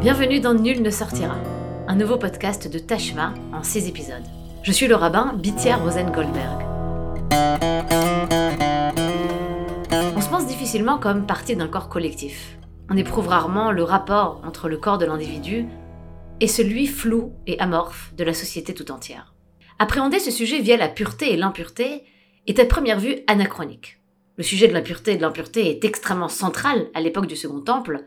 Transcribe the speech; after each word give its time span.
Bienvenue 0.00 0.38
dans 0.38 0.54
Nul 0.54 0.80
ne 0.80 0.90
sortira, 0.90 1.38
un 1.88 1.96
nouveau 1.96 2.18
podcast 2.18 2.70
de 2.70 2.78
Tashma 2.78 3.34
en 3.52 3.64
6 3.64 3.88
épisodes. 3.88 4.22
Je 4.62 4.70
suis 4.70 4.86
le 4.86 4.94
rabbin 4.94 5.34
Bitier 5.36 5.74
Rosen 5.74 6.12
Goldberg. 6.12 6.62
On 10.16 10.20
se 10.20 10.28
pense 10.28 10.46
difficilement 10.46 10.98
comme 10.98 11.26
partie 11.26 11.56
d'un 11.56 11.66
corps 11.66 11.88
collectif. 11.88 12.58
On 12.90 12.96
éprouve 12.96 13.26
rarement 13.26 13.72
le 13.72 13.82
rapport 13.82 14.40
entre 14.44 14.68
le 14.68 14.76
corps 14.76 14.98
de 14.98 15.06
l'individu 15.06 15.66
et 16.38 16.46
celui 16.46 16.86
flou 16.86 17.32
et 17.48 17.58
amorphe 17.58 18.14
de 18.14 18.22
la 18.22 18.34
société 18.34 18.72
tout 18.72 18.92
entière. 18.92 19.34
Appréhender 19.80 20.20
ce 20.20 20.30
sujet 20.30 20.60
via 20.60 20.76
la 20.76 20.88
pureté 20.88 21.32
et 21.32 21.36
l'impureté 21.36 22.04
est 22.46 22.60
à 22.60 22.66
première 22.66 23.00
vue 23.00 23.16
anachronique. 23.26 23.98
Le 24.36 24.44
sujet 24.44 24.68
de 24.68 24.74
l'impureté 24.74 25.12
et 25.12 25.16
de 25.16 25.22
l'impureté 25.22 25.70
est 25.70 25.84
extrêmement 25.84 26.28
central 26.28 26.88
à 26.92 27.00
l'époque 27.00 27.26
du 27.26 27.36
Second 27.36 27.60
Temple, 27.60 28.04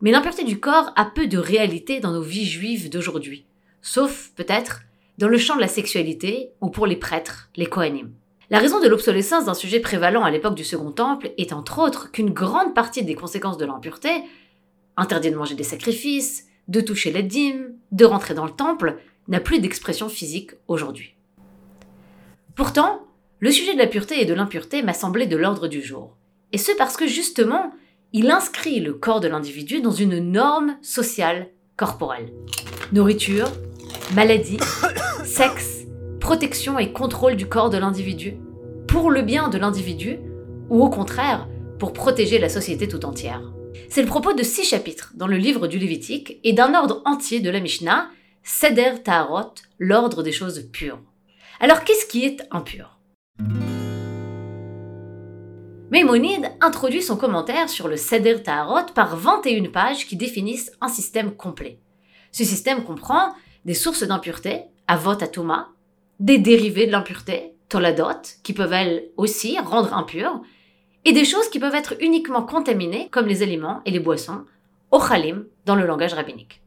mais 0.00 0.10
l'impureté 0.10 0.44
du 0.44 0.58
corps 0.58 0.92
a 0.96 1.04
peu 1.04 1.26
de 1.26 1.38
réalité 1.38 2.00
dans 2.00 2.12
nos 2.12 2.22
vies 2.22 2.46
juives 2.46 2.88
d'aujourd'hui, 2.88 3.44
sauf 3.82 4.30
peut-être 4.36 4.82
dans 5.18 5.28
le 5.28 5.38
champ 5.38 5.56
de 5.56 5.60
la 5.60 5.68
sexualité 5.68 6.52
ou 6.60 6.70
pour 6.70 6.86
les 6.86 6.96
prêtres, 6.96 7.50
les 7.56 7.66
Kohanim. 7.66 8.10
La 8.48 8.58
raison 8.58 8.80
de 8.80 8.88
l'obsolescence 8.88 9.46
d'un 9.46 9.54
sujet 9.54 9.80
prévalent 9.80 10.22
à 10.22 10.30
l'époque 10.30 10.54
du 10.54 10.64
Second 10.64 10.92
Temple 10.92 11.32
est 11.36 11.52
entre 11.52 11.78
autres 11.78 12.10
qu'une 12.10 12.30
grande 12.30 12.74
partie 12.74 13.04
des 13.04 13.14
conséquences 13.14 13.58
de 13.58 13.66
l'impureté, 13.66 14.10
interdit 14.96 15.30
de 15.30 15.36
manger 15.36 15.56
des 15.56 15.62
sacrifices, 15.62 16.46
de 16.68 16.80
toucher 16.80 17.10
les 17.10 17.22
dîmes, 17.22 17.74
de 17.92 18.04
rentrer 18.04 18.34
dans 18.34 18.44
le 18.44 18.50
temple, 18.50 18.98
n'a 19.28 19.40
plus 19.40 19.58
d'expression 19.58 20.08
physique 20.08 20.52
aujourd'hui. 20.68 21.14
Pourtant, 22.54 23.05
le 23.38 23.50
sujet 23.50 23.74
de 23.74 23.78
la 23.78 23.86
pureté 23.86 24.20
et 24.20 24.24
de 24.24 24.32
l'impureté 24.32 24.82
m'a 24.82 24.94
semblé 24.94 25.26
de 25.26 25.36
l'ordre 25.36 25.68
du 25.68 25.82
jour. 25.82 26.16
Et 26.52 26.58
ce 26.58 26.72
parce 26.76 26.96
que 26.96 27.06
justement, 27.06 27.72
il 28.12 28.30
inscrit 28.30 28.80
le 28.80 28.94
corps 28.94 29.20
de 29.20 29.28
l'individu 29.28 29.82
dans 29.82 29.90
une 29.90 30.18
norme 30.18 30.76
sociale 30.80 31.48
corporelle. 31.76 32.32
Nourriture, 32.92 33.48
maladie, 34.14 34.58
sexe, 35.24 35.84
protection 36.18 36.78
et 36.78 36.92
contrôle 36.92 37.36
du 37.36 37.46
corps 37.46 37.68
de 37.68 37.76
l'individu, 37.76 38.38
pour 38.88 39.10
le 39.10 39.20
bien 39.20 39.48
de 39.48 39.58
l'individu, 39.58 40.18
ou 40.70 40.82
au 40.82 40.88
contraire, 40.88 41.46
pour 41.78 41.92
protéger 41.92 42.38
la 42.38 42.48
société 42.48 42.88
tout 42.88 43.04
entière. 43.04 43.52
C'est 43.90 44.02
le 44.02 44.08
propos 44.08 44.32
de 44.32 44.42
six 44.42 44.64
chapitres 44.64 45.12
dans 45.14 45.26
le 45.26 45.36
livre 45.36 45.66
du 45.66 45.78
Lévitique 45.78 46.40
et 46.42 46.54
d'un 46.54 46.74
ordre 46.74 47.02
entier 47.04 47.40
de 47.40 47.50
la 47.50 47.60
Mishnah, 47.60 48.08
Seder 48.42 49.02
Taharot, 49.04 49.52
l'ordre 49.78 50.22
des 50.22 50.32
choses 50.32 50.70
pures. 50.72 51.00
Alors 51.60 51.84
qu'est-ce 51.84 52.06
qui 52.06 52.24
est 52.24 52.42
impur? 52.50 52.95
Maimonide 55.90 56.50
introduit 56.60 57.02
son 57.02 57.16
commentaire 57.16 57.68
sur 57.68 57.86
le 57.86 57.96
Seder 57.96 58.42
Taharot 58.42 58.92
par 58.94 59.16
21 59.16 59.70
pages 59.70 60.06
qui 60.06 60.16
définissent 60.16 60.72
un 60.80 60.88
système 60.88 61.36
complet. 61.36 61.78
Ce 62.32 62.44
système 62.44 62.84
comprend 62.84 63.34
des 63.64 63.74
sources 63.74 64.02
d'impureté, 64.02 64.62
avot 64.88 65.22
atoma, 65.22 65.68
des 66.18 66.38
dérivés 66.38 66.86
de 66.86 66.92
l'impureté, 66.92 67.54
toladot, 67.68 68.36
qui 68.42 68.52
peuvent 68.52 68.72
elles 68.72 69.10
aussi 69.16 69.58
rendre 69.58 69.94
impures, 69.94 70.40
et 71.04 71.12
des 71.12 71.24
choses 71.24 71.48
qui 71.50 71.60
peuvent 71.60 71.74
être 71.74 71.94
uniquement 72.00 72.42
contaminées, 72.42 73.08
comme 73.10 73.26
les 73.26 73.42
aliments 73.42 73.80
et 73.84 73.90
les 73.90 74.00
boissons, 74.00 74.44
ochalim, 74.90 75.46
dans 75.66 75.76
le 75.76 75.86
langage 75.86 76.14
rabbinique. 76.14 76.62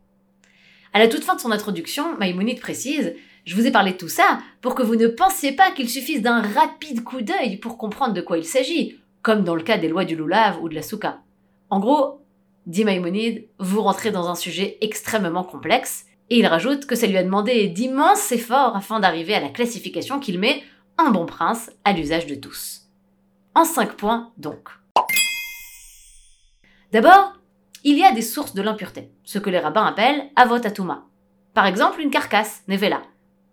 À 0.94 1.00
la 1.00 1.08
toute 1.08 1.24
fin 1.24 1.36
de 1.36 1.42
son 1.42 1.52
introduction, 1.52 2.18
Maïmonide 2.18 2.60
précise 2.62 3.16
Je 3.46 3.56
vous 3.56 3.66
ai 3.66 3.72
parlé 3.72 3.94
de 3.94 3.98
tout 3.98 4.10
ça 4.10 4.40
pour 4.62 4.76
que 4.76 4.84
vous 4.84 4.96
ne 4.96 5.08
pensiez 5.08 5.54
pas 5.54 5.72
qu'il 5.72 5.90
suffise 5.90 6.22
d'un 6.22 6.42
rapide 6.42 7.04
coup 7.04 7.22
d'œil 7.22 7.58
pour 7.58 7.78
comprendre 7.78 8.14
de 8.14 8.22
quoi 8.22 8.38
il 8.38 8.46
s'agit, 8.46 9.00
comme 9.22 9.44
dans 9.44 9.56
le 9.56 9.64
cas 9.64 9.78
des 9.78 9.88
lois 9.88 10.06
du 10.06 10.16
loulav 10.16 10.62
ou 10.62 10.70
de 10.70 10.76
la 10.76 10.82
souka. 10.82 11.20
En 11.70 11.80
gros, 11.80 12.22
dit 12.66 12.84
Maïmonide, 12.84 13.48
vous 13.60 13.82
rentrez 13.82 14.12
dans 14.12 14.30
un 14.30 14.36
sujet 14.36 14.78
extrêmement 14.82 15.44
complexe, 15.44 16.06
et 16.30 16.38
il 16.38 16.46
rajoute 16.46 16.86
que 16.86 16.96
ça 16.96 17.08
lui 17.08 17.18
a 17.18 17.24
demandé 17.24 17.68
d'immenses 17.68 18.32
efforts 18.32 18.76
afin 18.76 19.00
d'arriver 19.00 19.34
à 19.34 19.40
la 19.40 19.50
classification 19.50 20.20
qu'il 20.20 20.40
met, 20.40 20.62
un 20.98 21.10
bon 21.10 21.26
prince, 21.26 21.72
à 21.86 21.94
l'usage 21.94 22.28
de 22.28 22.36
tous. 22.36 22.82
En 23.56 23.66
cinq 23.66 23.94
points 23.94 24.32
donc. 24.38 24.70
D'abord, 26.92 27.34
il 27.84 27.98
y 27.98 28.04
a 28.04 28.12
des 28.12 28.22
sources 28.22 28.54
de 28.54 28.62
l'impureté, 28.62 29.10
ce 29.24 29.40
que 29.40 29.50
les 29.50 29.60
rabbins 29.60 29.86
appellent 29.86 30.30
avotatuma. 30.36 31.06
Par 31.54 31.66
exemple, 31.66 32.02
une 32.02 32.12
carcasse, 32.12 32.64
nevela, 32.68 33.02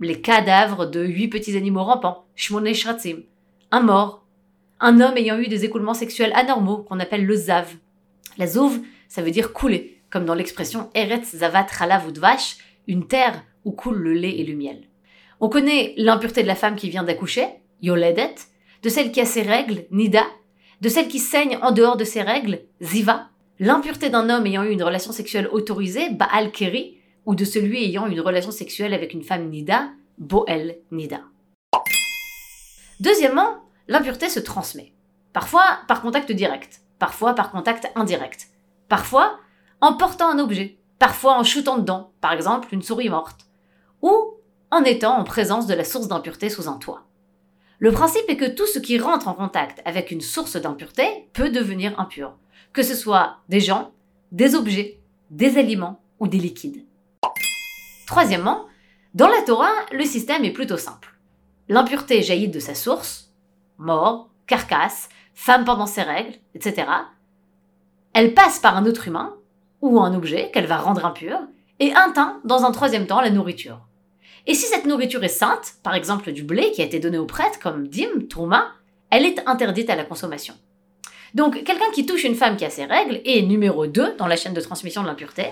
les 0.00 0.20
cadavres 0.20 0.86
de 0.86 1.04
huit 1.04 1.28
petits 1.28 1.56
animaux 1.56 1.84
rampants, 1.84 2.24
shmone 2.34 2.74
shratzim, 2.74 3.22
un 3.70 3.80
mort, 3.80 4.24
un 4.80 5.00
homme 5.00 5.16
ayant 5.16 5.38
eu 5.38 5.48
des 5.48 5.64
écoulements 5.64 5.94
sexuels 5.94 6.32
anormaux 6.34 6.78
qu'on 6.78 7.00
appelle 7.00 7.24
le 7.24 7.34
zav. 7.34 7.74
La 8.38 8.46
zouv, 8.46 8.80
ça 9.08 9.22
veut 9.22 9.30
dire 9.30 9.52
couler, 9.52 10.00
comme 10.10 10.24
dans 10.24 10.34
l'expression 10.34 10.90
Eretz 10.94 11.36
Zavat 11.36 11.66
Chalav 11.68 12.08
Udvash, 12.08 12.58
une 12.86 13.06
terre 13.06 13.42
où 13.64 13.72
coule 13.72 13.98
le 13.98 14.12
lait 14.12 14.38
et 14.38 14.44
le 14.44 14.54
miel. 14.54 14.82
On 15.40 15.48
connaît 15.48 15.94
l'impureté 15.96 16.42
de 16.42 16.48
la 16.48 16.54
femme 16.54 16.76
qui 16.76 16.90
vient 16.90 17.02
d'accoucher, 17.02 17.46
Yoledet, 17.82 18.34
de 18.82 18.88
celle 18.88 19.12
qui 19.12 19.20
a 19.20 19.24
ses 19.24 19.42
règles, 19.42 19.84
Nida, 19.90 20.24
de 20.80 20.88
celle 20.88 21.08
qui 21.08 21.18
saigne 21.18 21.58
en 21.62 21.72
dehors 21.72 21.96
de 21.96 22.04
ses 22.04 22.22
règles, 22.22 22.60
Ziva, 22.82 23.28
l'impureté 23.58 24.10
d'un 24.10 24.28
homme 24.28 24.46
ayant 24.46 24.64
eu 24.64 24.70
une 24.70 24.82
relation 24.82 25.12
sexuelle 25.12 25.48
autorisée, 25.50 26.10
Baal 26.10 26.52
Keri, 26.52 26.98
ou 27.26 27.34
de 27.34 27.44
celui 27.44 27.84
ayant 27.84 28.06
une 28.06 28.20
relation 28.20 28.50
sexuelle 28.50 28.94
avec 28.94 29.12
une 29.12 29.22
femme 29.22 29.50
Nida, 29.50 29.90
Boel 30.18 30.78
Nida. 30.90 31.20
Deuxièmement, 33.00 33.64
l'impureté 33.88 34.28
se 34.28 34.40
transmet. 34.40 34.92
Parfois 35.32 35.80
par 35.86 36.00
contact 36.00 36.32
direct, 36.32 36.80
parfois 36.98 37.34
par 37.34 37.50
contact 37.50 37.90
indirect, 37.94 38.48
parfois 38.88 39.38
en 39.82 39.94
portant 39.94 40.30
un 40.30 40.38
objet, 40.38 40.78
parfois 40.98 41.36
en 41.36 41.44
shootant 41.44 41.76
dedans, 41.76 42.12
par 42.22 42.32
exemple 42.32 42.68
une 42.72 42.82
souris 42.82 43.10
morte, 43.10 43.40
ou 44.00 44.34
en 44.70 44.82
étant 44.84 45.18
en 45.18 45.24
présence 45.24 45.66
de 45.66 45.74
la 45.74 45.84
source 45.84 46.08
d'impureté 46.08 46.48
sous 46.48 46.68
un 46.68 46.78
toit. 46.78 47.02
Le 47.78 47.92
principe 47.92 48.24
est 48.28 48.38
que 48.38 48.48
tout 48.48 48.66
ce 48.66 48.78
qui 48.78 48.98
rentre 48.98 49.28
en 49.28 49.34
contact 49.34 49.82
avec 49.84 50.10
une 50.10 50.22
source 50.22 50.56
d'impureté 50.56 51.28
peut 51.34 51.50
devenir 51.50 51.98
impur, 52.00 52.38
que 52.72 52.82
ce 52.82 52.94
soit 52.94 53.38
des 53.50 53.60
gens, 53.60 53.92
des 54.32 54.54
objets, 54.54 54.98
des 55.30 55.58
aliments 55.58 56.00
ou 56.18 56.28
des 56.28 56.38
liquides. 56.38 56.85
Troisièmement, 58.06 58.66
dans 59.14 59.28
la 59.28 59.42
Torah, 59.42 59.72
le 59.92 60.04
système 60.04 60.44
est 60.44 60.52
plutôt 60.52 60.76
simple. 60.76 61.14
L'impureté 61.68 62.22
jaillit 62.22 62.48
de 62.48 62.60
sa 62.60 62.74
source, 62.74 63.32
mort, 63.78 64.30
carcasse, 64.46 65.08
femme 65.34 65.64
pendant 65.64 65.86
ses 65.86 66.02
règles, 66.02 66.34
etc. 66.54 66.86
Elle 68.14 68.34
passe 68.34 68.60
par 68.60 68.76
un 68.76 68.86
autre 68.86 69.08
humain, 69.08 69.34
ou 69.82 70.00
un 70.00 70.14
objet 70.14 70.50
qu'elle 70.52 70.66
va 70.66 70.78
rendre 70.78 71.04
impur, 71.04 71.38
et 71.80 71.92
atteint 71.92 72.40
dans 72.44 72.64
un 72.64 72.70
troisième 72.70 73.06
temps 73.06 73.20
la 73.20 73.30
nourriture. 73.30 73.80
Et 74.46 74.54
si 74.54 74.66
cette 74.66 74.86
nourriture 74.86 75.24
est 75.24 75.28
sainte, 75.28 75.74
par 75.82 75.94
exemple 75.94 76.32
du 76.32 76.44
blé 76.44 76.70
qui 76.70 76.80
a 76.80 76.84
été 76.84 77.00
donné 77.00 77.18
au 77.18 77.26
prêtre 77.26 77.58
comme 77.58 77.88
dim, 77.88 78.26
touma, 78.30 78.72
elle 79.10 79.26
est 79.26 79.46
interdite 79.46 79.90
à 79.90 79.96
la 79.96 80.04
consommation. 80.04 80.54
Donc 81.34 81.64
quelqu'un 81.64 81.90
qui 81.92 82.06
touche 82.06 82.24
une 82.24 82.36
femme 82.36 82.56
qui 82.56 82.64
a 82.64 82.70
ses 82.70 82.84
règles 82.84 83.20
est 83.24 83.42
numéro 83.42 83.86
2 83.86 84.14
dans 84.16 84.26
la 84.26 84.36
chaîne 84.36 84.54
de 84.54 84.60
transmission 84.60 85.02
de 85.02 85.08
l'impureté, 85.08 85.48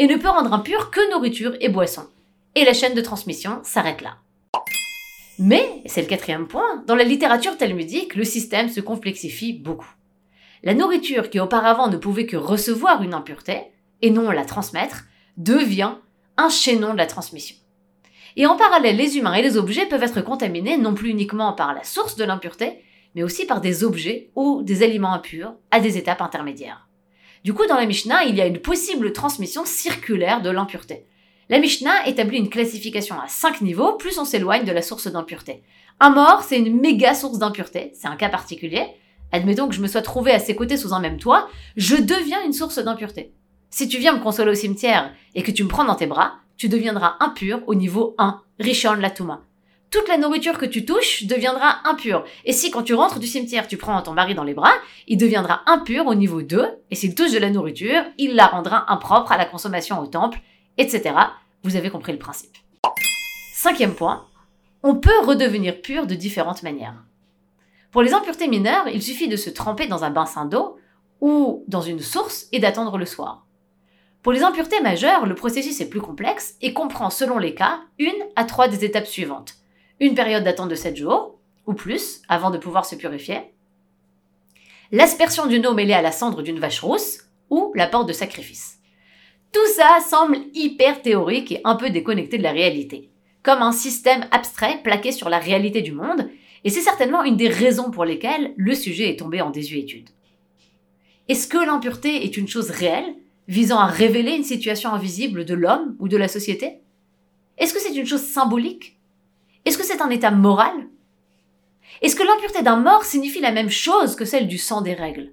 et 0.00 0.06
ne 0.06 0.16
peut 0.16 0.30
rendre 0.30 0.54
impur 0.54 0.90
que 0.90 1.12
nourriture 1.12 1.54
et 1.60 1.68
boisson. 1.68 2.06
Et 2.54 2.64
la 2.64 2.72
chaîne 2.72 2.94
de 2.94 3.02
transmission 3.02 3.60
s'arrête 3.62 4.00
là. 4.00 4.16
Mais, 5.38 5.82
c'est 5.84 6.00
le 6.00 6.08
quatrième 6.08 6.48
point, 6.48 6.82
dans 6.86 6.96
la 6.96 7.04
littérature 7.04 7.58
talmudique, 7.58 8.14
le 8.14 8.24
système 8.24 8.70
se 8.70 8.80
complexifie 8.80 9.52
beaucoup. 9.52 9.92
La 10.62 10.72
nourriture 10.72 11.28
qui 11.28 11.38
auparavant 11.38 11.88
ne 11.88 11.98
pouvait 11.98 12.24
que 12.24 12.38
recevoir 12.38 13.02
une 13.02 13.12
impureté, 13.12 13.60
et 14.00 14.10
non 14.10 14.30
la 14.30 14.46
transmettre, 14.46 15.04
devient 15.36 15.92
un 16.38 16.48
chaînon 16.48 16.92
de 16.92 16.98
la 16.98 17.06
transmission. 17.06 17.56
Et 18.36 18.46
en 18.46 18.56
parallèle, 18.56 18.96
les 18.96 19.18
humains 19.18 19.34
et 19.34 19.42
les 19.42 19.58
objets 19.58 19.86
peuvent 19.86 20.02
être 20.02 20.22
contaminés 20.22 20.78
non 20.78 20.94
plus 20.94 21.10
uniquement 21.10 21.52
par 21.52 21.74
la 21.74 21.84
source 21.84 22.16
de 22.16 22.24
l'impureté, 22.24 22.82
mais 23.14 23.22
aussi 23.22 23.44
par 23.44 23.60
des 23.60 23.84
objets 23.84 24.30
ou 24.34 24.62
des 24.62 24.82
aliments 24.82 25.12
impurs 25.12 25.52
à 25.70 25.78
des 25.78 25.98
étapes 25.98 26.22
intermédiaires. 26.22 26.86
Du 27.42 27.54
coup, 27.54 27.66
dans 27.66 27.76
la 27.76 27.86
Mishnah, 27.86 28.24
il 28.24 28.36
y 28.36 28.40
a 28.42 28.46
une 28.46 28.60
possible 28.60 29.12
transmission 29.12 29.64
circulaire 29.64 30.42
de 30.42 30.50
l'impureté. 30.50 31.06
La 31.48 31.58
Mishnah 31.58 32.06
établit 32.06 32.38
une 32.38 32.50
classification 32.50 33.18
à 33.18 33.28
5 33.28 33.62
niveaux, 33.62 33.94
plus 33.94 34.18
on 34.18 34.24
s'éloigne 34.24 34.64
de 34.64 34.72
la 34.72 34.82
source 34.82 35.10
d'impureté. 35.10 35.62
Un 35.98 36.10
mort, 36.10 36.42
c'est 36.42 36.58
une 36.58 36.80
méga 36.80 37.14
source 37.14 37.38
d'impureté, 37.38 37.92
c'est 37.94 38.08
un 38.08 38.16
cas 38.16 38.28
particulier. 38.28 38.86
Admettons 39.32 39.68
que 39.68 39.74
je 39.74 39.80
me 39.80 39.88
sois 39.88 40.02
trouvé 40.02 40.32
à 40.32 40.38
ses 40.38 40.54
côtés 40.54 40.76
sous 40.76 40.92
un 40.92 41.00
même 41.00 41.18
toit, 41.18 41.48
je 41.76 41.96
deviens 41.96 42.44
une 42.44 42.52
source 42.52 42.78
d'impureté. 42.78 43.32
Si 43.70 43.88
tu 43.88 43.98
viens 43.98 44.12
me 44.12 44.22
consoler 44.22 44.50
au 44.50 44.54
cimetière 44.54 45.12
et 45.34 45.42
que 45.42 45.50
tu 45.50 45.64
me 45.64 45.68
prends 45.68 45.84
dans 45.84 45.94
tes 45.94 46.06
bras, 46.06 46.34
tu 46.56 46.68
deviendras 46.68 47.16
impur 47.20 47.62
au 47.66 47.74
niveau 47.74 48.14
1, 48.18 48.42
Rishon 48.58 48.94
Latuma. 48.94 49.42
Toute 49.90 50.06
la 50.06 50.18
nourriture 50.18 50.56
que 50.56 50.66
tu 50.66 50.84
touches 50.84 51.24
deviendra 51.24 51.88
impure. 51.88 52.24
Et 52.44 52.52
si 52.52 52.70
quand 52.70 52.84
tu 52.84 52.94
rentres 52.94 53.18
du 53.18 53.26
cimetière, 53.26 53.66
tu 53.66 53.76
prends 53.76 54.00
ton 54.02 54.12
mari 54.12 54.36
dans 54.36 54.44
les 54.44 54.54
bras, 54.54 54.74
il 55.08 55.16
deviendra 55.16 55.62
impur 55.66 56.06
au 56.06 56.14
niveau 56.14 56.42
2, 56.42 56.64
et 56.92 56.94
s'il 56.94 57.16
touche 57.16 57.32
de 57.32 57.38
la 57.38 57.50
nourriture, 57.50 58.04
il 58.16 58.36
la 58.36 58.46
rendra 58.46 58.90
impropre 58.92 59.32
à 59.32 59.36
la 59.36 59.46
consommation 59.46 59.98
au 59.98 60.06
temple, 60.06 60.38
etc. 60.78 61.14
Vous 61.64 61.74
avez 61.74 61.90
compris 61.90 62.12
le 62.12 62.18
principe. 62.18 62.56
Cinquième 63.52 63.94
point, 63.94 64.26
on 64.84 64.94
peut 64.94 65.18
redevenir 65.24 65.82
pur 65.82 66.06
de 66.06 66.14
différentes 66.14 66.62
manières. 66.62 67.02
Pour 67.90 68.02
les 68.02 68.14
impuretés 68.14 68.46
mineures, 68.46 68.86
il 68.86 69.02
suffit 69.02 69.26
de 69.26 69.36
se 69.36 69.50
tremper 69.50 69.88
dans 69.88 70.04
un 70.04 70.10
bassin 70.10 70.44
d'eau 70.44 70.78
ou 71.20 71.64
dans 71.66 71.82
une 71.82 72.00
source 72.00 72.46
et 72.52 72.60
d'attendre 72.60 72.96
le 72.96 73.06
soir. 73.06 73.44
Pour 74.22 74.32
les 74.32 74.44
impuretés 74.44 74.80
majeures, 74.80 75.26
le 75.26 75.34
processus 75.34 75.80
est 75.80 75.90
plus 75.90 76.00
complexe 76.00 76.54
et 76.60 76.72
comprend, 76.72 77.10
selon 77.10 77.38
les 77.38 77.56
cas, 77.56 77.80
une 77.98 78.14
à 78.36 78.44
trois 78.44 78.68
des 78.68 78.84
étapes 78.84 79.06
suivantes. 79.06 79.54
Une 80.00 80.14
période 80.14 80.44
d'attente 80.44 80.70
de 80.70 80.74
7 80.74 80.96
jours, 80.96 81.38
ou 81.66 81.74
plus, 81.74 82.22
avant 82.26 82.50
de 82.50 82.56
pouvoir 82.56 82.86
se 82.86 82.96
purifier. 82.96 83.52
L'aspersion 84.92 85.46
d'une 85.46 85.66
eau 85.66 85.74
mêlée 85.74 85.92
à 85.92 86.00
la 86.00 86.10
cendre 86.10 86.40
d'une 86.40 86.58
vache 86.58 86.80
rousse, 86.80 87.26
ou 87.50 87.70
la 87.74 87.86
porte 87.86 88.08
de 88.08 88.14
sacrifice. 88.14 88.78
Tout 89.52 89.66
ça 89.76 89.98
semble 90.00 90.38
hyper 90.54 91.02
théorique 91.02 91.52
et 91.52 91.60
un 91.64 91.76
peu 91.76 91.90
déconnecté 91.90 92.38
de 92.38 92.42
la 92.42 92.52
réalité, 92.52 93.10
comme 93.42 93.60
un 93.60 93.72
système 93.72 94.26
abstrait 94.30 94.80
plaqué 94.82 95.12
sur 95.12 95.28
la 95.28 95.38
réalité 95.38 95.82
du 95.82 95.92
monde, 95.92 96.30
et 96.64 96.70
c'est 96.70 96.80
certainement 96.80 97.22
une 97.22 97.36
des 97.36 97.48
raisons 97.48 97.90
pour 97.90 98.06
lesquelles 98.06 98.54
le 98.56 98.74
sujet 98.74 99.10
est 99.10 99.18
tombé 99.18 99.42
en 99.42 99.50
désuétude. 99.50 100.08
Est-ce 101.28 101.46
que 101.46 101.58
l'impureté 101.58 102.24
est 102.24 102.38
une 102.38 102.48
chose 102.48 102.70
réelle, 102.70 103.16
visant 103.48 103.78
à 103.78 103.86
révéler 103.86 104.32
une 104.32 104.44
situation 104.44 104.94
invisible 104.94 105.44
de 105.44 105.54
l'homme 105.54 105.94
ou 105.98 106.08
de 106.08 106.16
la 106.16 106.28
société? 106.28 106.80
Est-ce 107.58 107.74
que 107.74 107.80
c'est 107.80 107.94
une 107.94 108.06
chose 108.06 108.22
symbolique? 108.22 108.96
Est-ce 109.64 109.78
que 109.78 109.84
c'est 109.84 110.02
un 110.02 110.10
état 110.10 110.30
moral? 110.30 110.88
Est-ce 112.02 112.16
que 112.16 112.22
l'impureté 112.22 112.62
d'un 112.62 112.76
mort 112.76 113.04
signifie 113.04 113.40
la 113.40 113.52
même 113.52 113.70
chose 113.70 114.16
que 114.16 114.24
celle 114.24 114.48
du 114.48 114.58
sang 114.58 114.80
des 114.80 114.94
règles? 114.94 115.32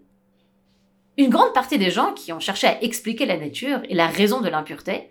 Une 1.18 1.30
grande 1.30 1.54
partie 1.54 1.80
des 1.80 1.92
gens 1.92 2.14
qui 2.14 2.32
ont 2.34 2.40
cherché 2.40 2.68
à 2.68 2.84
expliquer 2.84 3.26
la 3.26 3.38
nature 3.38 3.80
et 3.90 3.96
la 3.96 4.08
raison 4.08 4.42
de 4.42 4.50
l'impureté 4.50 5.10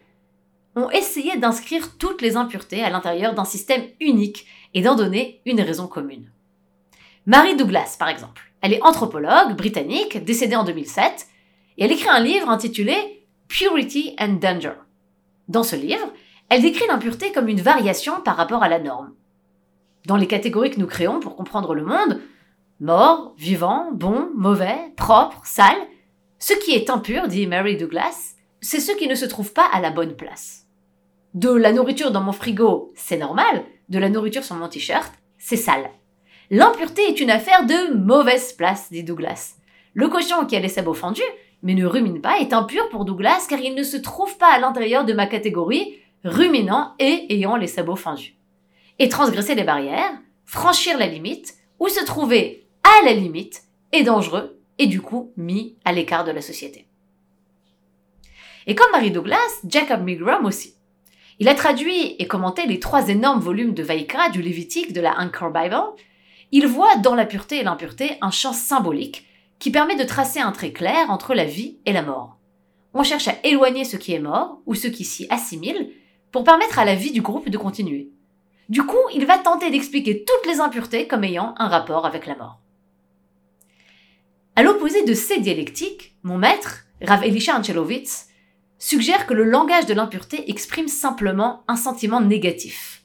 ont 0.77 0.91
essayé 0.91 1.37
d'inscrire 1.37 1.97
toutes 1.97 2.23
les 2.23 2.37
impuretés 2.37 2.83
à 2.83 2.91
l'intérieur 2.91 3.35
d'un 3.35 3.45
système 3.45 3.87
unique 4.01 4.47
et 4.75 4.83
d'en 4.83 4.95
donner 4.95 5.41
une 5.47 5.61
raison 5.61 5.89
commune. 5.89 6.31
Marie 7.25 7.57
Douglas, 7.57 7.97
par 7.99 8.09
exemple, 8.09 8.53
elle 8.61 8.75
est 8.75 8.83
anthropologue 8.83 9.57
britannique, 9.57 10.23
décédée 10.25 10.55
en 10.55 10.65
2007, 10.65 11.27
et 11.79 11.85
elle 11.85 11.93
écrit 11.93 12.09
un 12.09 12.21
livre 12.21 12.51
intitulé 12.51 13.27
Purity 13.49 14.15
and 14.21 14.35
Danger. 14.35 14.75
Dans 15.49 15.63
ce 15.63 15.77
livre, 15.77 16.13
elle 16.49 16.63
décrit 16.63 16.87
l'impureté 16.87 17.33
comme 17.33 17.49
une 17.49 17.61
variation 17.61 18.21
par 18.21 18.37
rapport 18.37 18.63
à 18.63 18.69
la 18.69 18.79
norme. 18.79 19.15
Dans 20.07 20.17
les 20.17 20.29
catégories 20.29 20.71
que 20.71 20.81
nous 20.81 20.87
créons 20.87 21.21
pour 21.21 21.35
comprendre 21.35 21.75
le 21.75 21.85
monde, 21.85 22.21
mort, 22.79 23.35
vivant, 23.37 23.91
bon, 23.93 24.31
mauvais, 24.35 24.93
propre, 24.97 25.41
sale, 25.45 25.77
ce 26.39 26.55
qui 26.55 26.73
est 26.73 26.91
impur, 26.91 27.27
dit 27.27 27.47
Mary 27.47 27.77
Douglas, 27.77 28.35
c'est 28.61 28.81
ce 28.81 28.93
qui 28.93 29.09
ne 29.09 29.15
se 29.15 29.25
trouve 29.25 29.53
pas 29.53 29.67
à 29.73 29.81
la 29.81 29.91
bonne 29.91 30.15
place. 30.15 30.67
De 31.35 31.51
la 31.51 31.73
nourriture 31.73 32.13
dans 32.13 32.23
mon 32.23 32.33
frigo, 32.33 32.93
c'est 32.95 33.17
normal. 33.17 33.65
De 33.89 33.99
la 33.99 34.09
nourriture 34.09 34.45
sur 34.45 34.57
mon 34.57 34.69
t-shirt, 34.69 35.13
c'est 35.39 35.57
sale. 35.57 35.91
L'impureté 36.51 37.03
est 37.03 37.21
une 37.21 37.31
affaire 37.31 37.67
de 37.67 37.95
mauvaise 37.95 38.53
place, 38.53 38.91
dit 38.93 39.03
Douglas. 39.03 39.57
Le 39.95 40.09
cochon 40.09 40.47
qui 40.47 40.57
a 40.57 40.61
les 40.61 40.69
sabots 40.69 40.95
fendus, 40.95 41.23
mais 41.63 41.75
ne 41.75 41.87
rumine 41.87 42.21
pas, 42.21 42.39
est 42.39 42.53
impur 42.53 42.89
pour 42.91 43.05
Douglas 43.05 43.47
car 43.49 43.59
il 43.59 43.75
ne 43.75 43.83
se 43.83 43.97
trouve 43.97 44.37
pas 44.39 44.53
à 44.53 44.61
l'intérieur 44.61 45.05
de 45.05 45.13
ma 45.13 45.27
catégorie 45.27 45.97
ruminant 46.27 46.95
et 46.99 47.27
ayant 47.31 47.57
les 47.57 47.67
sabots 47.67 47.97
fendus. 47.97 48.37
Et 48.99 49.09
transgresser 49.09 49.55
les 49.55 49.65
barrières, 49.65 50.13
franchir 50.45 50.99
la 50.99 51.07
limite, 51.07 51.55
ou 51.79 51.89
se 51.89 52.05
trouver 52.05 52.67
à 52.83 53.05
la 53.05 53.13
limite, 53.13 53.63
est 53.93 54.03
dangereux 54.03 54.61
et 54.79 54.87
du 54.87 55.01
coup 55.01 55.33
mis 55.37 55.77
à 55.85 55.93
l'écart 55.93 56.25
de 56.25 56.33
la 56.33 56.43
société. 56.43 56.87
Et 58.67 58.75
comme 58.75 58.91
Marie 58.91 59.11
Douglas, 59.11 59.37
Jacob 59.67 60.03
Milgram 60.03 60.45
aussi. 60.45 60.75
Il 61.39 61.49
a 61.49 61.55
traduit 61.55 62.17
et 62.19 62.27
commenté 62.27 62.67
les 62.67 62.81
trois 62.81 63.09
énormes 63.09 63.41
volumes 63.41 63.75
de 63.75 63.83
Vaikra, 63.83 64.31
du 64.31 64.43
Lévitique, 64.43 64.93
de 64.93 65.01
la 65.01 65.19
Anchor 65.19 65.51
Bible. 65.51 65.77
Il 66.51 66.67
voit 66.67 66.97
dans 66.97 67.15
la 67.15 67.27
pureté 67.27 67.59
et 67.59 67.63
l'impureté 67.63 68.17
un 68.23 68.31
champ 68.31 68.53
symbolique 68.53 69.27
qui 69.59 69.71
permet 69.71 69.97
de 69.97 70.05
tracer 70.05 70.41
un 70.41 70.53
trait 70.53 70.73
clair 70.73 71.11
entre 71.11 71.35
la 71.35 71.45
vie 71.45 71.79
et 71.87 71.93
la 71.93 72.03
mort. 72.03 72.39
On 72.95 73.03
cherche 73.03 73.29
à 73.29 73.37
éloigner 73.45 73.85
ce 73.85 73.97
qui 73.97 74.15
est 74.15 74.19
mort 74.19 74.61
ou 74.67 74.75
ce 74.75 74.89
qui 74.89 75.05
s'y 75.05 75.27
assimile 75.31 75.91
pour 76.33 76.45
permettre 76.45 76.79
à 76.79 76.85
la 76.85 76.95
vie 76.95 77.13
du 77.13 77.23
groupe 77.23 77.49
de 77.49 77.59
continuer. 77.59 78.11
Du 78.69 78.85
coup, 78.85 78.97
il 79.15 79.27
va 79.27 79.39
tenter 79.39 79.71
d'expliquer 79.71 80.25
toutes 80.25 80.51
les 80.51 80.61
impuretés 80.61 81.07
comme 81.07 81.25
ayant 81.25 81.55
un 81.59 81.69
rapport 81.69 82.05
avec 82.05 82.27
la 82.27 82.37
mort. 82.37 82.61
À 84.57 84.63
l'opposé 84.63 85.05
de 85.05 85.15
ces 85.15 85.39
dialectiques, 85.39 86.17
mon 86.23 86.39
maître, 86.39 86.87
Rav 87.03 87.23
Elisha 87.23 87.57
Ancelovitz, 87.57 88.29
suggère 88.79 89.27
que 89.27 89.35
le 89.35 89.45
langage 89.45 89.87
de 89.87 89.95
l'impureté 89.95 90.51
exprime 90.51 90.89
simplement 90.89 91.65
un 91.69 91.77
sentiment 91.77 92.21
négatif, 92.21 93.05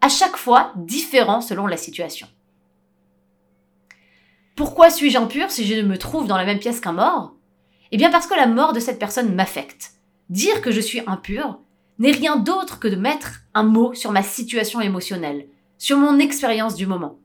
à 0.00 0.08
chaque 0.08 0.36
fois 0.36 0.72
différent 0.76 1.40
selon 1.40 1.66
la 1.66 1.76
situation. 1.76 2.28
Pourquoi 4.56 4.90
suis-je 4.90 5.18
impur 5.18 5.50
si 5.50 5.66
je 5.66 5.80
me 5.80 5.96
trouve 5.96 6.26
dans 6.26 6.36
la 6.36 6.44
même 6.44 6.58
pièce 6.58 6.80
qu'un 6.80 6.92
mort? 6.92 7.34
Eh 7.92 7.96
bien 7.96 8.10
parce 8.10 8.26
que 8.26 8.34
la 8.34 8.46
mort 8.46 8.72
de 8.72 8.80
cette 8.80 8.98
personne 8.98 9.34
m'affecte. 9.34 9.92
Dire 10.28 10.60
que 10.60 10.70
je 10.70 10.80
suis 10.80 11.00
impur 11.06 11.58
n'est 12.00 12.10
rien 12.10 12.36
d'autre 12.36 12.80
que 12.80 12.88
de 12.88 12.96
mettre 12.96 13.42
un 13.54 13.62
mot 13.62 13.94
sur 13.94 14.10
ma 14.10 14.22
situation 14.22 14.80
émotionnelle, 14.80 15.46
sur 15.78 15.98
mon 15.98 16.18
expérience 16.18 16.74
du 16.74 16.86
moment. 16.86 17.18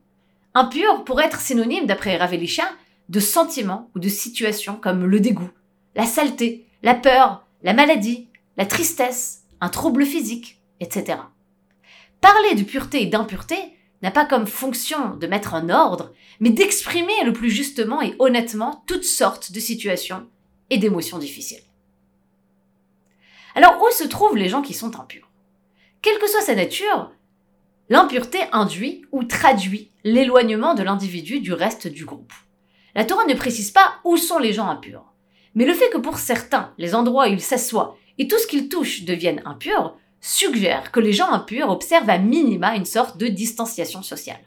Impur 0.54 1.02
pourrait 1.04 1.26
être 1.26 1.40
synonyme, 1.40 1.86
d'après 1.86 2.16
Ravelisha, 2.16 2.64
de 3.08 3.18
sentiments 3.18 3.90
ou 3.94 3.98
de 3.98 4.08
situations 4.08 4.76
comme 4.76 5.06
le 5.06 5.18
dégoût, 5.18 5.50
la 5.94 6.04
saleté, 6.04 6.66
la 6.82 6.94
peur, 6.94 7.44
la 7.62 7.72
maladie, 7.72 8.28
la 8.58 8.66
tristesse, 8.66 9.44
un 9.60 9.70
trouble 9.70 10.04
physique, 10.04 10.60
etc. 10.80 11.18
Parler 12.20 12.54
de 12.54 12.62
pureté 12.62 13.02
et 13.02 13.06
d'impureté 13.06 13.56
n'a 14.02 14.10
pas 14.10 14.26
comme 14.26 14.46
fonction 14.46 15.16
de 15.16 15.26
mettre 15.26 15.54
en 15.54 15.70
ordre, 15.70 16.12
mais 16.38 16.50
d'exprimer 16.50 17.24
le 17.24 17.32
plus 17.32 17.50
justement 17.50 18.02
et 18.02 18.14
honnêtement 18.18 18.84
toutes 18.86 19.04
sortes 19.04 19.52
de 19.52 19.60
situations 19.60 20.26
et 20.68 20.76
d'émotions 20.76 21.18
difficiles. 21.18 21.62
Alors 23.56 23.82
où 23.82 23.90
se 23.90 24.04
trouvent 24.04 24.36
les 24.36 24.50
gens 24.50 24.60
qui 24.60 24.74
sont 24.74 25.00
impurs? 25.00 25.30
Quelle 26.02 26.18
que 26.18 26.28
soit 26.28 26.42
sa 26.42 26.54
nature, 26.54 27.10
l'impureté 27.88 28.38
induit 28.52 29.06
ou 29.12 29.24
traduit 29.24 29.90
l'éloignement 30.04 30.74
de 30.74 30.82
l'individu 30.82 31.40
du 31.40 31.54
reste 31.54 31.88
du 31.88 32.04
groupe. 32.04 32.34
La 32.94 33.06
Torah 33.06 33.24
ne 33.24 33.32
précise 33.32 33.70
pas 33.70 33.94
où 34.04 34.18
sont 34.18 34.38
les 34.38 34.52
gens 34.52 34.68
impurs. 34.68 35.10
Mais 35.54 35.64
le 35.64 35.72
fait 35.72 35.88
que 35.88 35.96
pour 35.96 36.18
certains, 36.18 36.74
les 36.76 36.94
endroits 36.94 37.28
où 37.28 37.32
ils 37.32 37.40
s'assoient 37.40 37.96
et 38.18 38.28
tout 38.28 38.38
ce 38.38 38.46
qu'ils 38.46 38.68
touchent 38.68 39.04
deviennent 39.04 39.42
impurs, 39.46 39.96
suggère 40.20 40.92
que 40.92 41.00
les 41.00 41.14
gens 41.14 41.30
impurs 41.30 41.70
observent 41.70 42.10
à 42.10 42.18
minima 42.18 42.76
une 42.76 42.84
sorte 42.84 43.16
de 43.16 43.26
distanciation 43.26 44.02
sociale. 44.02 44.44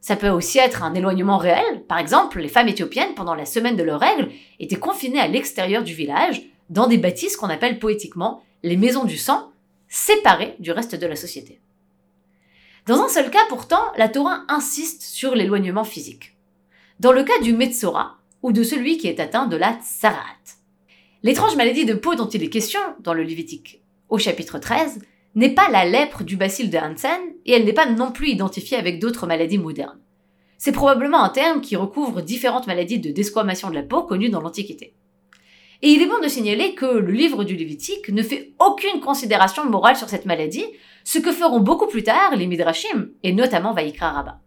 Ça 0.00 0.16
peut 0.16 0.28
aussi 0.28 0.58
être 0.58 0.82
un 0.82 0.94
éloignement 0.94 1.38
réel. 1.38 1.84
Par 1.86 1.98
exemple, 1.98 2.40
les 2.40 2.48
femmes 2.48 2.68
éthiopiennes, 2.68 3.14
pendant 3.14 3.36
la 3.36 3.46
semaine 3.46 3.76
de 3.76 3.84
leurs 3.84 4.00
règles, 4.00 4.30
étaient 4.58 4.74
confinées 4.74 5.20
à 5.20 5.28
l'extérieur 5.28 5.84
du 5.84 5.94
village, 5.94 6.42
dans 6.70 6.86
des 6.86 6.98
bâtisses 6.98 7.36
qu'on 7.36 7.50
appelle 7.50 7.78
poétiquement 7.78 8.42
les 8.62 8.76
maisons 8.76 9.04
du 9.04 9.16
sang, 9.16 9.52
séparées 9.88 10.56
du 10.58 10.72
reste 10.72 10.94
de 10.94 11.06
la 11.06 11.16
société. 11.16 11.60
Dans 12.86 13.02
un 13.02 13.08
seul 13.08 13.30
cas, 13.30 13.44
pourtant, 13.48 13.82
la 13.96 14.08
Torah 14.08 14.44
insiste 14.48 15.02
sur 15.02 15.34
l'éloignement 15.34 15.84
physique. 15.84 16.36
Dans 16.98 17.12
le 17.12 17.24
cas 17.24 17.38
du 17.40 17.52
Metzora, 17.52 18.18
ou 18.42 18.52
de 18.52 18.62
celui 18.62 18.96
qui 18.98 19.06
est 19.06 19.20
atteint 19.20 19.46
de 19.46 19.56
la 19.56 19.78
tsarat. 19.82 20.16
L'étrange 21.22 21.56
maladie 21.56 21.84
de 21.84 21.94
peau 21.94 22.14
dont 22.14 22.28
il 22.28 22.42
est 22.42 22.48
question 22.48 22.80
dans 23.00 23.14
le 23.14 23.22
Lévitique 23.22 23.82
au 24.08 24.18
chapitre 24.18 24.58
13 24.58 25.00
n'est 25.36 25.54
pas 25.54 25.68
la 25.70 25.84
lèpre 25.84 26.24
du 26.24 26.36
bacille 26.36 26.68
de 26.68 26.78
Hansen 26.78 27.20
et 27.46 27.52
elle 27.52 27.64
n'est 27.64 27.72
pas 27.72 27.86
non 27.86 28.10
plus 28.10 28.30
identifiée 28.30 28.76
avec 28.76 28.98
d'autres 28.98 29.26
maladies 29.26 29.58
modernes. 29.58 30.00
C'est 30.58 30.72
probablement 30.72 31.22
un 31.22 31.28
terme 31.28 31.60
qui 31.60 31.76
recouvre 31.76 32.20
différentes 32.20 32.66
maladies 32.66 32.98
de 32.98 33.12
desquamation 33.12 33.70
de 33.70 33.74
la 33.74 33.82
peau 33.82 34.02
connues 34.02 34.28
dans 34.28 34.40
l'Antiquité. 34.40 34.94
Et 35.81 35.89
il 35.89 36.01
est 36.01 36.07
bon 36.07 36.19
de 36.23 36.27
signaler 36.27 36.73
que 36.73 36.85
le 36.85 37.11
livre 37.11 37.43
du 37.43 37.55
Lévitique 37.55 38.09
ne 38.09 38.23
fait 38.23 38.53
aucune 38.59 38.99
considération 39.01 39.65
morale 39.65 39.95
sur 39.95 40.09
cette 40.09 40.25
maladie, 40.25 40.65
ce 41.03 41.19
que 41.19 41.31
feront 41.31 41.59
beaucoup 41.59 41.87
plus 41.87 42.03
tard 42.03 42.35
les 42.35 42.47
Midrashim, 42.47 43.09
et 43.23 43.33
notamment 43.33 43.73
Vaikra 43.73 44.11
Rabbah. 44.11 44.39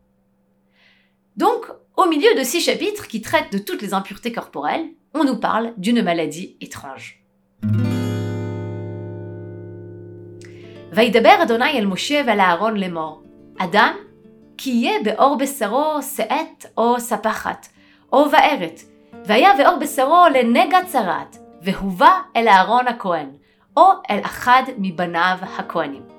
Donc, 1.37 1.67
au 1.97 2.07
milieu 2.07 2.35
de 2.37 2.43
six 2.43 2.61
chapitres 2.61 3.07
qui 3.07 3.21
traitent 3.21 3.53
de 3.53 3.59
toutes 3.59 3.83
les 3.83 3.95
impuretés 3.95 4.33
corporelles, 4.33 4.87
on 5.15 5.25
nous 5.25 5.39
parle 5.39 5.75
d'une 5.77 6.03
maladie 6.03 6.57
étrange. 6.61 7.23
וידבר 10.93 11.43
אדוני 11.43 11.79
אל 11.79 11.87
משה 11.87 12.23
ואל 12.27 12.41
אהרון 12.41 12.77
לאמור, 12.77 13.23
אדם 13.59 13.95
כי 14.59 14.71
יהיה 14.71 15.03
באור 15.05 15.37
בשרו 15.39 16.03
שאת 16.17 16.67
או 16.77 17.01
ספחת, 17.01 17.69
או 18.13 18.31
בארת, 18.31 18.81
והיה 19.25 19.51
באור 19.59 19.77
בשרו 19.79 20.25
לנגע 20.35 20.79
צרת, 20.87 21.37
והובא 21.63 22.21
אל 22.37 22.49
אהרון 22.49 22.89
הכהן, 22.89 23.29
או 23.77 23.83
אל 24.11 24.21
אחד 24.23 24.63
מבניו 24.79 25.39
הכהנים. 25.43 26.19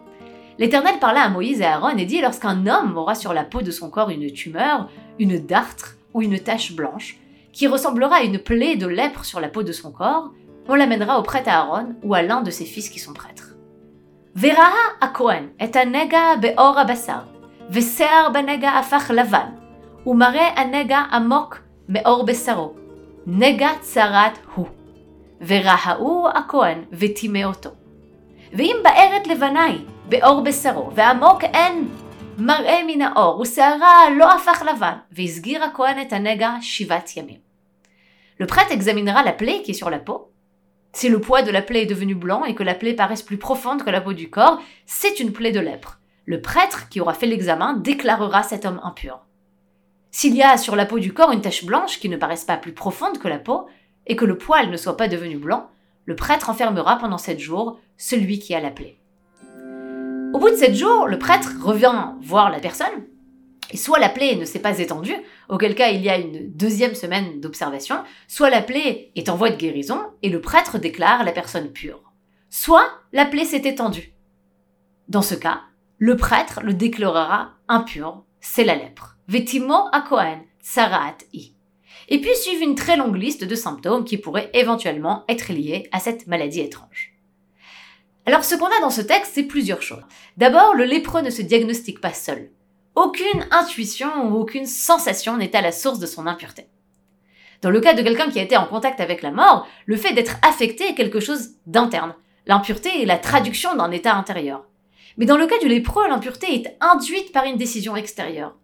L'Éternel 0.59 1.00
parla 1.00 1.21
à 1.21 1.29
Moïse 1.29 1.62
et 1.62 1.65
à 1.65 1.75
Aaron 1.75 1.98
et 1.98 2.05
dit 2.05 2.19
Lorsqu'un 2.19 2.67
homme 2.67 2.98
aura 2.98 3.15
sur 3.15 3.33
la 3.33 3.45
peau 3.45 3.62
de 3.62 3.71
son 3.71 3.89
corps 3.89 4.09
une 4.09 4.29
tumeur, 4.29 4.89
une 5.17 5.39
dartre 5.39 5.95
ou 6.13 6.21
une 6.21 6.38
tache 6.38 6.74
blanche, 6.74 7.17
qui 7.53 7.65
ressemblera 7.67 8.17
à 8.17 8.24
une 8.24 8.39
plaie 8.39 8.75
de 8.75 8.86
lèpre 8.86 9.24
sur 9.24 9.39
la 9.39 9.48
peau 9.48 9.63
de 9.63 9.71
son 9.71 9.93
corps, 9.93 10.31
on 10.67 10.75
l'amènera 10.75 11.17
au 11.17 11.24
prêtre 11.24 11.48
Aaron 11.50 11.95
ou 12.03 12.13
à 12.13 12.21
l'un 12.21 12.41
de 12.41 12.51
ses 12.51 12.65
fils 12.65 12.89
qui 12.89 13.00
sont 13.00 13.13
prêtres. 13.13 13.55
Veraha 14.36 14.98
Akohen 15.00 15.50
et 15.59 15.75
anega 15.77 16.36
beor 16.36 16.77
abasar, 16.77 17.25
vesear 17.69 18.31
benega 18.31 18.71
afach 18.77 19.09
lavan, 19.09 19.55
umare 20.05 20.53
anega 20.57 21.07
amok 21.12 21.63
meor 21.88 22.25
besaro, 22.25 22.75
נגע 23.27 23.69
צרת 23.81 24.38
הוא, 24.55 24.67
ורעהו 25.48 26.27
הכהן 26.33 26.83
וטימא 26.91 27.43
אותו. 27.43 27.69
ואם 28.53 28.75
בארת 28.83 29.27
לבנה 29.27 29.63
היא, 29.63 29.86
באור 30.05 30.41
בשרו, 30.41 30.91
ועמוק 30.95 31.43
אין 31.43 31.89
מראה 32.38 32.79
מן 32.88 33.01
האור, 33.01 33.41
ושערה 33.41 34.09
לא 34.17 34.33
הפך 34.33 34.63
לבן, 34.74 34.93
והסגיר 35.12 35.63
הכהן 35.63 36.01
את 36.01 36.13
הנגע 36.13 36.55
שבעת 36.62 37.17
ימים. 37.17 37.50
Le 38.39 38.48
prêtre 38.48 38.71
examinera 38.71 39.21
la 39.24 39.33
plaie 39.33 39.62
qui 39.63 39.71
est 39.71 39.74
sur 39.74 39.89
la 39.89 40.00
peau. 40.00 40.31
Si 40.93 41.09
le 41.09 41.19
poids 41.19 41.41
de 41.41 41.51
la 41.51 41.62
plaie 41.62 41.81
est 41.81 41.93
devenu 41.93 42.15
blanc 42.15 42.45
et 42.45 42.55
que 42.55 42.63
la 42.63 42.74
plaie 42.74 42.93
paraisse 42.93 43.21
plus 43.21 43.38
profonde 43.38 43.83
que 43.83 43.89
la 43.89 44.01
peau 44.01 44.13
du 44.13 44.29
corps, 44.29 44.59
c'est 44.86 45.19
une 45.19 45.33
plaie 45.33 45.51
de 45.51 45.59
lèpre. 45.59 46.00
Le 46.25 46.41
prêtre 46.41 46.88
qui 46.89 47.01
aura 47.01 47.13
fait 47.13 47.27
l'examen 47.27 47.74
déclarera 47.74 48.43
cet 48.43 48.65
homme 48.65 48.79
impur. 48.83 49.19
S'il 50.16 50.37
y 50.37 50.44
a 50.44 50.59
sur 50.59 50.76
la 50.76 50.87
peau 50.87 51.00
du 51.00 51.12
corps 51.12 51.33
une 51.33 51.40
tache 51.40 51.64
blanche 51.64 51.99
qui 51.99 52.09
ne 52.09 52.16
paraisse 52.16 52.44
pas 52.44 52.56
plus 52.56 52.73
profonde 52.73 53.18
que 53.18 53.26
la 53.26 53.40
peau, 53.40 53.66
et 54.06 54.14
que 54.14 54.25
le 54.25 54.38
poil 54.38 54.71
ne 54.71 54.76
soit 54.76 54.97
pas 54.97 55.09
devenu 55.09 55.38
blanc, 55.38 55.68
le 56.04 56.14
prêtre 56.14 56.50
enfermera 56.50 56.99
pendant 56.99 57.18
sept 57.18 57.40
jours 57.40 57.80
celui 57.97 58.38
qui 58.38 58.54
a 58.54 58.61
la 58.61 58.71
plaie. 58.71 58.97
Au 60.33 60.38
bout 60.38 60.50
de 60.50 60.54
sept 60.54 60.76
jours, 60.76 61.09
le 61.09 61.18
prêtre 61.18 61.56
revient 61.61 62.12
voir 62.21 62.52
la 62.52 62.61
personne, 62.61 63.09
et 63.73 63.76
soit 63.76 63.99
la 63.99 64.09
plaie 64.09 64.37
ne 64.37 64.44
s'est 64.44 64.61
pas 64.61 64.78
étendue, 64.78 65.16
auquel 65.49 65.75
cas 65.75 65.88
il 65.88 66.00
y 66.00 66.09
a 66.09 66.16
une 66.16 66.49
deuxième 66.49 66.94
semaine 66.94 67.40
d'observation, 67.40 67.97
soit 68.28 68.50
la 68.50 68.62
plaie 68.62 69.11
est 69.16 69.28
en 69.28 69.35
voie 69.35 69.50
de 69.50 69.56
guérison, 69.56 70.00
et 70.23 70.28
le 70.28 70.40
prêtre 70.40 70.78
déclare 70.78 71.25
la 71.25 71.33
personne 71.33 71.73
pure. 71.73 72.12
Soit 72.50 72.87
la 73.12 73.25
plaie 73.25 73.47
s'est 73.47 73.62
étendue. 73.68 74.14
Dans 75.09 75.23
ce 75.23 75.35
cas, 75.35 75.62
le 75.99 76.16
prêtre 76.16 76.61
le 76.62 76.73
déclarera 76.73 77.54
impur, 77.66 78.23
c'est 78.44 78.64
la 78.64 78.74
lèpre. 78.74 79.16
Vetimo 79.26 79.88
akohen, 79.92 80.42
tsaraat 80.62 81.16
i. 81.32 81.54
Et 82.08 82.20
puis 82.20 82.36
suivent 82.36 82.62
une 82.62 82.74
très 82.74 82.96
longue 82.96 83.16
liste 83.16 83.42
de 83.44 83.54
symptômes 83.54 84.04
qui 84.04 84.18
pourraient 84.18 84.50
éventuellement 84.52 85.24
être 85.28 85.52
liés 85.52 85.88
à 85.92 85.98
cette 85.98 86.26
maladie 86.26 86.60
étrange. 86.60 87.14
Alors 88.26 88.44
ce 88.44 88.54
qu'on 88.54 88.66
a 88.66 88.80
dans 88.80 88.90
ce 88.90 89.00
texte, 89.00 89.32
c'est 89.34 89.44
plusieurs 89.44 89.80
choses. 89.80 90.04
D'abord, 90.36 90.74
le 90.74 90.84
lépreux 90.84 91.22
ne 91.22 91.30
se 91.30 91.40
diagnostique 91.40 92.00
pas 92.00 92.12
seul. 92.12 92.50
Aucune 92.94 93.46
intuition 93.50 94.28
ou 94.28 94.36
aucune 94.36 94.66
sensation 94.66 95.38
n'est 95.38 95.56
à 95.56 95.62
la 95.62 95.72
source 95.72 95.98
de 95.98 96.06
son 96.06 96.26
impureté. 96.26 96.66
Dans 97.62 97.70
le 97.70 97.80
cas 97.80 97.94
de 97.94 98.02
quelqu'un 98.02 98.30
qui 98.30 98.38
a 98.38 98.42
été 98.42 98.58
en 98.58 98.66
contact 98.66 99.00
avec 99.00 99.22
la 99.22 99.30
mort, 99.30 99.66
le 99.86 99.96
fait 99.96 100.12
d'être 100.12 100.36
affecté 100.42 100.86
est 100.86 100.94
quelque 100.94 101.20
chose 101.20 101.52
d'interne. 101.66 102.14
L'impureté 102.46 103.02
est 103.02 103.06
la 103.06 103.16
traduction 103.16 103.74
d'un 103.74 103.90
état 103.90 104.14
intérieur. 104.14 104.66
Mais 105.16 105.26
dans 105.26 105.37
le 105.37 105.47
cas 105.47 105.59
du 105.59 105.68
lépreux, 105.68 106.09
l'impureté 106.09 106.54
est 106.54 106.76
induite 106.80 107.33
par 107.33 107.44
une 107.44 107.56
décision 107.56 107.97
extérieure. 107.97 108.56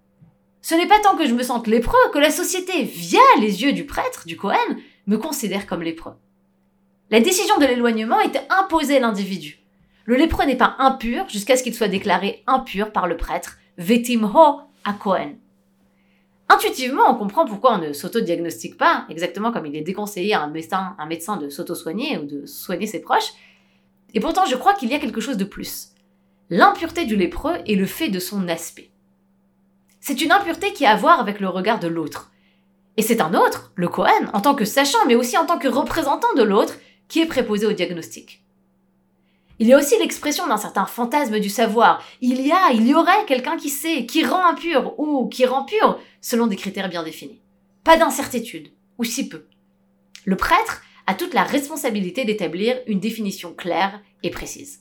Ce 0.62 0.74
n'est 0.74 0.88
pas 0.88 1.00
tant 1.00 1.16
que 1.16 1.26
je 1.26 1.34
me 1.34 1.42
sente 1.42 1.66
lépreux 1.66 1.98
que 2.12 2.18
la 2.18 2.30
société, 2.30 2.82
via 2.82 3.20
les 3.40 3.62
yeux 3.62 3.72
du 3.72 3.86
prêtre, 3.86 4.26
du 4.26 4.36
Cohen, 4.36 4.76
me 5.06 5.16
considère 5.16 5.66
comme 5.66 5.82
lépreux. 5.82 6.14
La 7.10 7.20
décision 7.20 7.56
de 7.58 7.66
l'éloignement 7.66 8.20
est 8.20 8.40
imposée 8.50 8.98
à 8.98 9.00
l'individu. 9.00 9.60
Le 10.04 10.16
lépreux 10.16 10.44
n'est 10.44 10.56
pas 10.56 10.76
impur 10.78 11.28
jusqu'à 11.28 11.56
ce 11.56 11.62
qu'il 11.62 11.74
soit 11.74 11.88
déclaré 11.88 12.42
impur 12.46 12.92
par 12.92 13.06
le 13.06 13.16
prêtre, 13.16 13.58
vetimho 13.78 14.60
à 14.84 14.92
Cohen. 14.92 15.34
Intuitivement, 16.48 17.08
on 17.08 17.14
comprend 17.14 17.46
pourquoi 17.46 17.76
on 17.76 17.78
ne 17.78 17.92
s'auto-diagnostique 17.92 18.76
pas, 18.76 19.06
exactement 19.08 19.52
comme 19.52 19.66
il 19.66 19.76
est 19.76 19.82
déconseillé 19.82 20.34
à 20.34 20.42
un 20.42 20.48
médecin, 20.48 20.96
un 20.98 21.06
médecin 21.06 21.36
de 21.36 21.48
s'auto-soigner 21.48 22.18
ou 22.18 22.24
de 22.24 22.44
soigner 22.44 22.88
ses 22.88 23.00
proches. 23.00 23.32
Et 24.14 24.20
pourtant, 24.20 24.46
je 24.46 24.56
crois 24.56 24.74
qu'il 24.74 24.90
y 24.90 24.94
a 24.94 24.98
quelque 24.98 25.20
chose 25.20 25.36
de 25.36 25.44
plus. 25.44 25.90
L'impureté 26.50 27.04
du 27.04 27.14
lépreux 27.14 27.58
est 27.66 27.76
le 27.76 27.86
fait 27.86 28.08
de 28.08 28.18
son 28.18 28.48
aspect. 28.48 28.90
C'est 30.00 30.20
une 30.20 30.32
impureté 30.32 30.72
qui 30.72 30.84
a 30.84 30.90
à 30.90 30.96
voir 30.96 31.20
avec 31.20 31.38
le 31.38 31.48
regard 31.48 31.78
de 31.78 31.86
l'autre. 31.86 32.32
Et 32.96 33.02
c'est 33.02 33.20
un 33.20 33.34
autre, 33.34 33.70
le 33.76 33.86
Cohen, 33.86 34.28
en 34.32 34.40
tant 34.40 34.56
que 34.56 34.64
sachant, 34.64 35.06
mais 35.06 35.14
aussi 35.14 35.38
en 35.38 35.46
tant 35.46 35.58
que 35.58 35.68
représentant 35.68 36.34
de 36.34 36.42
l'autre, 36.42 36.74
qui 37.06 37.20
est 37.20 37.26
préposé 37.26 37.66
au 37.66 37.72
diagnostic. 37.72 38.42
Il 39.60 39.68
y 39.68 39.72
a 39.72 39.78
aussi 39.78 39.96
l'expression 40.00 40.48
d'un 40.48 40.56
certain 40.56 40.86
fantasme 40.86 41.38
du 41.38 41.50
savoir. 41.50 42.02
Il 42.20 42.44
y 42.44 42.50
a, 42.50 42.72
il 42.72 42.84
y 42.84 42.94
aurait 42.94 43.26
quelqu'un 43.26 43.56
qui 43.56 43.68
sait, 43.68 44.04
qui 44.06 44.24
rend 44.24 44.44
impur 44.44 44.98
ou 44.98 45.28
qui 45.28 45.46
rend 45.46 45.64
pur 45.64 46.00
selon 46.20 46.48
des 46.48 46.56
critères 46.56 46.88
bien 46.88 47.04
définis. 47.04 47.42
Pas 47.84 47.96
d'incertitude, 47.96 48.72
ou 48.98 49.04
si 49.04 49.28
peu. 49.28 49.46
Le 50.24 50.34
prêtre 50.34 50.82
a 51.06 51.14
toute 51.14 51.34
la 51.34 51.44
responsabilité 51.44 52.24
d'établir 52.24 52.76
une 52.88 53.00
définition 53.00 53.54
claire 53.54 54.00
et 54.24 54.30
précise. 54.30 54.80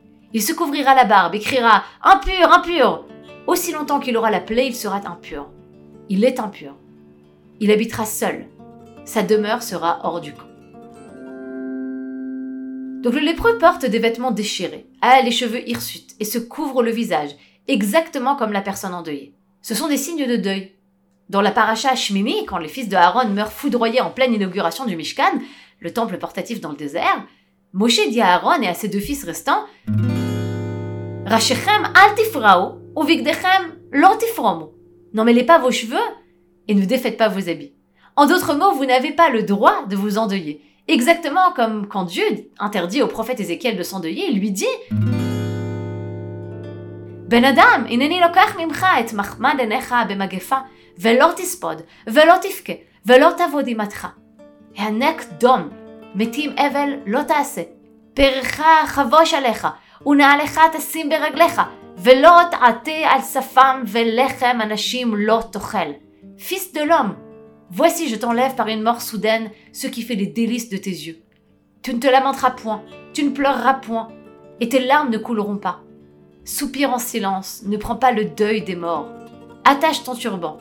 Il 0.33 0.41
se 0.41 0.53
couvrira 0.53 0.95
la 0.95 1.03
barbe 1.03 1.35
et 1.35 1.39
criera 1.39 1.83
Impur, 2.01 2.51
impur 2.51 3.05
Aussi 3.47 3.73
longtemps 3.73 3.99
qu'il 3.99 4.15
aura 4.15 4.31
la 4.31 4.39
plaie, 4.39 4.67
il 4.67 4.75
sera 4.75 5.01
impur. 5.05 5.49
Il 6.09 6.23
est 6.23 6.39
impur. 6.39 6.75
Il 7.59 7.71
habitera 7.71 8.05
seul. 8.05 8.47
Sa 9.03 9.23
demeure 9.23 9.61
sera 9.61 9.99
hors 10.03 10.21
du 10.21 10.33
camp. 10.33 10.47
Donc 13.01 13.15
le 13.15 13.19
lépreux 13.19 13.57
porte 13.57 13.85
des 13.85 13.99
vêtements 13.99 14.31
déchirés, 14.31 14.85
a 15.01 15.21
les 15.21 15.31
cheveux 15.31 15.67
hirsutes 15.67 16.15
et 16.19 16.25
se 16.25 16.37
couvre 16.37 16.83
le 16.83 16.91
visage, 16.91 17.31
exactement 17.67 18.35
comme 18.35 18.53
la 18.53 18.61
personne 18.61 18.93
endeuillée. 18.93 19.33
Ce 19.63 19.73
sont 19.73 19.87
des 19.87 19.97
signes 19.97 20.27
de 20.27 20.35
deuil. 20.35 20.71
Dans 21.29 21.41
la 21.41 21.51
paracha 21.51 21.95
Shmini, 21.95 22.45
quand 22.45 22.57
les 22.57 22.67
fils 22.67 22.89
de 22.89 22.95
Aaron 22.95 23.29
meurent 23.29 23.51
foudroyés 23.51 24.01
en 24.01 24.11
pleine 24.11 24.33
inauguration 24.33 24.85
du 24.85 24.95
Mishkan, 24.95 25.39
le 25.79 25.91
temple 25.91 26.19
portatif 26.19 26.61
dans 26.61 26.71
le 26.71 26.77
désert, 26.77 27.25
Moshe 27.73 28.07
dit 28.09 28.21
à 28.21 28.33
Aaron 28.35 28.61
et 28.61 28.67
à 28.67 28.73
ses 28.73 28.89
deux 28.89 28.99
fils 28.99 29.23
restants 29.23 29.65
Rachechem 31.30 31.84
al 31.94 32.14
tifrao, 32.14 32.78
ou 32.94 33.02
vigdechem 33.02 33.74
lo 33.92 34.08
Ne 35.12 35.22
mêlez 35.22 35.44
pas 35.44 35.58
vos 35.58 35.70
cheveux 35.70 35.96
et 36.68 36.74
ne 36.74 36.84
défaites 36.84 37.16
pas 37.16 37.28
vos 37.28 37.48
habits. 37.48 37.72
En 38.16 38.26
d'autres 38.26 38.54
mots, 38.54 38.72
vous 38.72 38.86
n'avez 38.86 39.12
pas 39.12 39.30
le 39.30 39.42
droit 39.42 39.84
de 39.86 39.96
vous 39.96 40.18
endeuiller. 40.18 40.62
Exactement 40.88 41.52
comme 41.54 41.88
quand 41.88 42.04
Dieu 42.04 42.24
interdit 42.58 43.02
au 43.02 43.08
prophète 43.08 43.40
Ézéchiel 43.40 43.76
de 43.76 43.82
s'endeuiller, 43.82 44.30
il 44.30 44.38
lui 44.38 44.50
dit 44.50 44.64
Ben 47.28 47.44
Adam, 47.44 47.86
ineni 47.90 48.20
lokach 48.20 48.56
mimcha 48.56 49.00
et 49.00 49.12
mahmad 49.12 49.60
enecha 49.60 50.04
bemagefa, 50.04 50.64
ולא 50.98 51.26
תספוד, 51.36 51.82
ולא 52.06 52.34
תבכה, 52.42 52.72
ולא 53.06 53.30
תעבוד 53.36 53.64
עמתך. 53.68 54.06
הענק 54.76 55.24
דום, 55.38 55.68
מתים 56.14 56.54
אבל 56.58 56.90
לא 57.06 57.22
תעשה. 57.22 57.62
פרחה 58.14 58.86
חבוש 58.86 59.34
עליך, 59.34 59.68
ונעלך 60.06 60.60
תשים 60.72 61.08
ברגליך, 61.08 61.62
ולא 61.98 62.30
תעטה 62.50 63.10
על 63.10 63.20
שפם 63.20 63.82
ולחם 63.86 64.58
אנשים 64.62 65.14
לא 65.16 65.40
תאכל. 65.50 65.90
Fils 66.38 66.72
de 66.74 66.82
l'homme, 66.88 67.16
voici 67.70 68.08
je 68.08 68.16
t'enlève 68.16 68.54
par 68.54 68.68
une 68.68 68.82
mort 68.82 69.00
soudaine 69.00 69.50
ce 69.72 69.86
qui 69.86 70.02
fait 70.02 70.14
les 70.14 70.26
délices 70.26 70.68
de 70.68 70.76
tes 70.76 70.90
yeux. 70.90 71.18
Tu 71.82 71.94
ne 71.94 71.98
te 71.98 72.06
lamenteras 72.06 72.50
point, 72.50 72.82
tu 73.14 73.24
ne 73.24 73.30
pleureras 73.30 73.74
point, 73.74 74.08
et 74.60 74.68
tes 74.68 74.84
larmes 74.84 75.10
ne 75.10 75.18
couleront 75.18 75.56
pas. 75.56 75.80
Soupire 76.44 76.92
en 76.92 76.98
silence, 76.98 77.62
ne 77.64 77.76
prends 77.76 77.96
pas 77.96 78.12
le 78.12 78.26
deuil 78.26 78.62
des 78.62 78.76
morts. 78.76 79.08
Attache 79.64 80.04
ton 80.04 80.14
turban, 80.14 80.58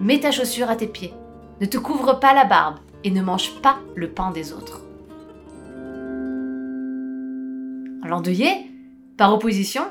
mets 0.00 0.20
ta 0.20 0.30
chaussure 0.30 0.70
à 0.70 0.76
tes 0.76 0.86
pieds, 0.86 1.14
ne 1.60 1.66
te 1.66 1.76
couvre 1.76 2.18
pas 2.18 2.32
la 2.32 2.44
barbe 2.44 2.78
et 3.04 3.10
ne 3.10 3.22
mange 3.22 3.60
pas 3.60 3.78
le 3.94 4.10
pain 4.10 4.30
des 4.30 4.52
autres. 4.52 4.82
L'endeuillé, 8.04 8.70
par 9.17 9.33
opposition, 9.33 9.85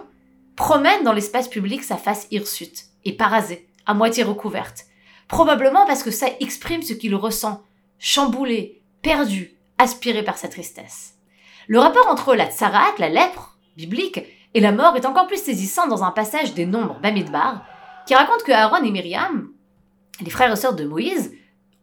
promène 0.57 1.05
dans 1.05 1.13
l'espace 1.13 1.49
public 1.49 1.83
sa 1.83 1.97
face 1.97 2.27
hirsute 2.31 2.85
et 3.05 3.13
parasée, 3.13 3.69
à 3.87 3.95
moitié 3.95 4.23
recouverte, 4.23 4.87
probablement 5.29 5.87
parce 5.87 6.03
que 6.03 6.11
ça 6.11 6.27
exprime 6.41 6.83
ce 6.83 6.93
qu'il 6.93 7.15
ressent, 7.15 7.63
chamboulé, 7.99 8.83
perdu, 9.03 9.57
aspiré 9.79 10.23
par 10.23 10.39
sa 10.39 10.49
tristesse. 10.49 11.15
Le 11.67 11.79
rapport 11.79 12.09
entre 12.09 12.35
la 12.35 12.51
tsarat, 12.51 12.95
la 12.99 13.09
lèpre, 13.09 13.59
biblique, 13.77 14.21
et 14.55 14.61
la 14.61 14.73
mort 14.73 14.97
est 14.97 15.07
encore 15.07 15.27
plus 15.27 15.43
saisissant 15.43 15.87
dans 15.87 16.05
un 16.05 16.11
passage 16.11 16.55
des 16.55 16.67
Nombres, 16.67 16.99
Bamidbar, 17.03 17.65
qui 18.07 18.15
raconte 18.15 18.43
que 18.43 18.53
Aaron 18.53 18.85
et 18.85 18.91
Myriam, 18.91 19.51
les 20.21 20.31
frères 20.31 20.53
et 20.53 20.57
sœurs 20.57 20.75
de 20.75 20.85
Moïse, 20.85 21.33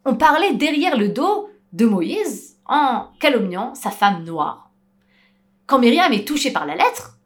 ont 0.05 0.15
parlé 0.15 0.53
derrière 0.53 0.97
le 0.97 1.09
dos 1.09 1.49
de 1.73 1.85
Moïse 1.85 2.57
en 2.65 3.07
calomniant 3.19 3.73
sa 3.75 3.89
femme 3.89 4.23
noire. 4.23 4.69
Quand 5.65 5.79
Myriam 5.79 6.13
est 6.13 6.27
touchée 6.27 6.51
par 6.51 6.65
la 6.65 6.75
lettre, 6.75 7.18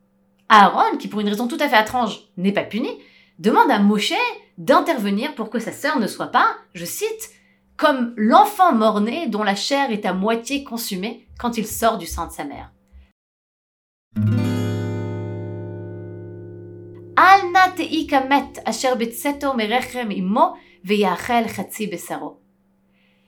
Aaron, 0.55 0.97
qui 0.97 1.07
pour 1.07 1.19
une 1.19 1.29
raison 1.29 1.47
tout 1.47 1.57
à 1.59 1.67
fait 1.67 1.81
étrange 1.81 2.27
n'est 2.37 2.51
pas 2.51 2.61
puni, 2.61 2.99
demande 3.39 3.71
à 3.71 3.79
Moshe 3.79 4.13
d'intervenir 4.59 5.33
pour 5.33 5.49
que 5.49 5.57
sa 5.57 5.71
sœur 5.71 5.99
ne 5.99 6.05
soit 6.05 6.27
pas, 6.27 6.45
je 6.75 6.85
cite, 6.85 7.31
comme 7.75 8.13
l'enfant 8.17 8.71
mort-né 8.71 9.25
dont 9.25 9.41
la 9.41 9.55
chair 9.55 9.89
est 9.89 10.05
à 10.05 10.13
moitié 10.13 10.63
consumée 10.63 11.27
quand 11.39 11.57
il 11.57 11.65
sort 11.65 11.97
du 11.97 12.05
sein 12.05 12.27
de 12.27 12.31
sa 12.31 12.43
mère. 12.43 12.71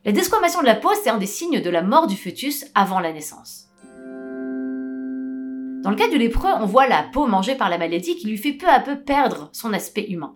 La 0.06 0.12
desquamation 0.12 0.62
de 0.62 0.68
la 0.68 0.76
peau, 0.76 0.92
c'est 1.04 1.10
un 1.10 1.18
des 1.18 1.26
signes 1.26 1.62
de 1.62 1.70
la 1.72 1.82
mort 1.82 2.06
du 2.06 2.16
fœtus 2.16 2.66
avant 2.76 3.00
la 3.00 3.12
naissance. 3.12 3.65
Dans 5.86 5.92
le 5.92 5.98
cas 5.98 6.10
du 6.10 6.18
lépreux, 6.18 6.50
on 6.50 6.66
voit 6.66 6.88
la 6.88 7.04
peau 7.04 7.28
mangée 7.28 7.54
par 7.54 7.70
la 7.70 7.78
maladie 7.78 8.16
qui 8.16 8.28
lui 8.28 8.40
fait 8.40 8.54
peu 8.54 8.68
à 8.68 8.80
peu 8.80 9.00
perdre 9.00 9.50
son 9.52 9.72
aspect 9.72 10.08
humain. 10.10 10.36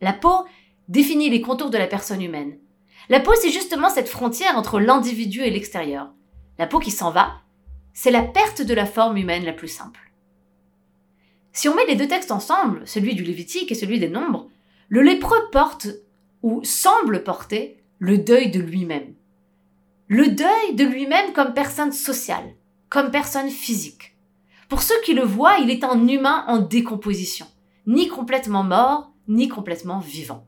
La 0.00 0.12
peau 0.12 0.44
définit 0.88 1.30
les 1.30 1.40
contours 1.40 1.70
de 1.70 1.78
la 1.78 1.86
personne 1.86 2.20
humaine. 2.20 2.58
La 3.08 3.20
peau, 3.20 3.30
c'est 3.40 3.52
justement 3.52 3.90
cette 3.90 4.08
frontière 4.08 4.58
entre 4.58 4.80
l'individu 4.80 5.40
et 5.42 5.50
l'extérieur. 5.50 6.10
La 6.58 6.66
peau 6.66 6.80
qui 6.80 6.90
s'en 6.90 7.12
va, 7.12 7.34
c'est 7.92 8.10
la 8.10 8.24
perte 8.24 8.60
de 8.60 8.74
la 8.74 8.84
forme 8.84 9.18
humaine 9.18 9.44
la 9.44 9.52
plus 9.52 9.68
simple. 9.68 10.10
Si 11.52 11.68
on 11.68 11.76
met 11.76 11.86
les 11.86 11.94
deux 11.94 12.08
textes 12.08 12.32
ensemble, 12.32 12.82
celui 12.84 13.14
du 13.14 13.22
Lévitique 13.22 13.70
et 13.70 13.76
celui 13.76 14.00
des 14.00 14.08
Nombres, 14.08 14.48
le 14.88 15.02
lépreux 15.02 15.48
porte, 15.52 15.86
ou 16.42 16.60
semble 16.64 17.22
porter, 17.22 17.80
le 18.00 18.18
deuil 18.18 18.50
de 18.50 18.58
lui-même. 18.58 19.14
Le 20.08 20.26
deuil 20.26 20.74
de 20.74 20.82
lui-même 20.82 21.32
comme 21.34 21.54
personne 21.54 21.92
sociale, 21.92 22.56
comme 22.88 23.12
personne 23.12 23.48
physique. 23.48 24.11
Pour 24.72 24.80
ceux 24.80 24.98
qui 25.02 25.12
le 25.12 25.22
voient, 25.22 25.58
il 25.58 25.68
est 25.68 25.84
un 25.84 26.08
humain 26.08 26.46
en 26.48 26.56
décomposition, 26.56 27.44
ni 27.86 28.08
complètement 28.08 28.62
mort, 28.62 29.12
ni 29.28 29.46
complètement 29.46 29.98
vivant. 29.98 30.46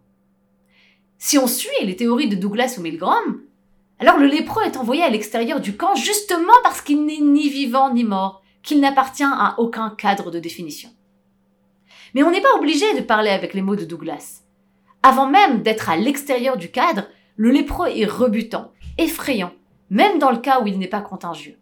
Si 1.19 1.37
on 1.37 1.47
suit 1.47 1.69
les 1.83 1.95
théories 1.95 2.31
de 2.31 2.35
Douglas 2.35 2.77
ou 2.79 2.81
Milgram, 2.81 3.43
alors 3.99 4.17
le 4.17 4.25
lépreux 4.25 4.63
est 4.63 4.79
envoyé 4.79 5.03
à 5.03 5.11
l'extérieur 5.11 5.61
du 5.61 5.77
camp 5.77 5.95
justement 5.95 6.55
parce 6.63 6.81
qu'il 6.81 7.05
n'est 7.05 7.21
ni 7.21 7.51
vivant 7.51 7.93
ni 7.93 8.03
mort, 8.03 8.41
qu'il 8.63 8.81
n'appartient 8.81 9.25
à 9.25 9.57
aucun 9.59 9.91
cadre 9.91 10.31
de 10.31 10.39
définition. 10.39 10.89
Mais 12.15 12.23
on 12.23 12.31
n'est 12.31 12.41
pas 12.41 12.57
obligé 12.57 12.95
de 12.95 13.03
parler 13.03 13.29
avec 13.29 13.53
les 13.53 13.61
mots 13.61 13.77
de 13.77 13.85
Douglas. 13.85 14.41
Avant 15.03 15.29
même 15.29 15.63
d'être 15.63 15.91
à 15.91 15.99
l'extérieur 15.99 16.57
du 16.57 16.71
cadre, 16.71 17.09
le 17.37 17.51
lépreux 17.51 17.89
est 17.89 18.07
rebutant, 18.07 18.73
effrayant, 18.97 19.53
même 19.91 20.19
dans 20.19 20.31
le 20.31 20.39
cas 20.39 20.63
où 20.63 20.67
il 20.67 20.79
n'est 20.79 20.89
pas 20.89 21.03
contagieux. 21.03 21.59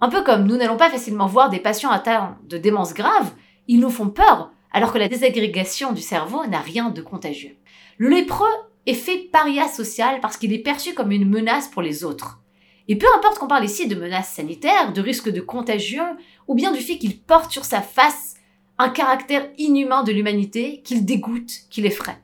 Un 0.00 0.08
peu 0.08 0.22
comme 0.22 0.44
nous 0.44 0.56
n'allons 0.56 0.76
pas 0.76 0.90
facilement 0.90 1.26
voir 1.26 1.50
des 1.50 1.58
patients 1.58 1.90
atteints 1.90 2.38
de 2.44 2.58
démence 2.58 2.94
grave, 2.94 3.32
ils 3.66 3.80
nous 3.80 3.90
font 3.90 4.08
peur, 4.08 4.50
alors 4.72 4.92
que 4.92 4.98
la 4.98 5.08
désagrégation 5.08 5.92
du 5.92 6.02
cerveau 6.02 6.46
n'a 6.46 6.60
rien 6.60 6.90
de 6.90 7.02
contagieux. 7.02 7.56
Le 7.96 8.08
lépreux 8.08 8.46
est 8.86 8.94
fait 8.94 9.28
paria 9.32 9.68
social 9.68 10.20
parce 10.20 10.36
qu'il 10.36 10.52
est 10.52 10.58
perçu 10.58 10.94
comme 10.94 11.12
une 11.12 11.28
menace 11.28 11.68
pour 11.68 11.82
les 11.82 12.04
autres. 12.04 12.40
Et 12.86 12.96
peu 12.96 13.06
importe 13.16 13.38
qu'on 13.38 13.48
parle 13.48 13.64
ici 13.64 13.86
de 13.86 13.94
menaces 13.94 14.32
sanitaires, 14.32 14.92
de 14.92 15.00
risques 15.00 15.30
de 15.30 15.40
contagion, 15.40 16.16
ou 16.46 16.54
bien 16.54 16.72
du 16.72 16.80
fait 16.80 16.96
qu'il 16.96 17.20
porte 17.20 17.50
sur 17.50 17.64
sa 17.64 17.82
face 17.82 18.36
un 18.78 18.88
caractère 18.88 19.48
inhumain 19.58 20.04
de 20.04 20.12
l'humanité 20.12 20.80
qu'il 20.82 21.04
dégoûte, 21.04 21.52
qu'il 21.68 21.84
effraie 21.84 22.22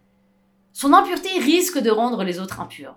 son 0.74 0.92
impureté 0.92 1.28
risque 1.38 1.78
de 1.78 1.90
rendre 1.90 2.24
les 2.24 2.40
autres 2.40 2.60
impurs. 2.60 2.96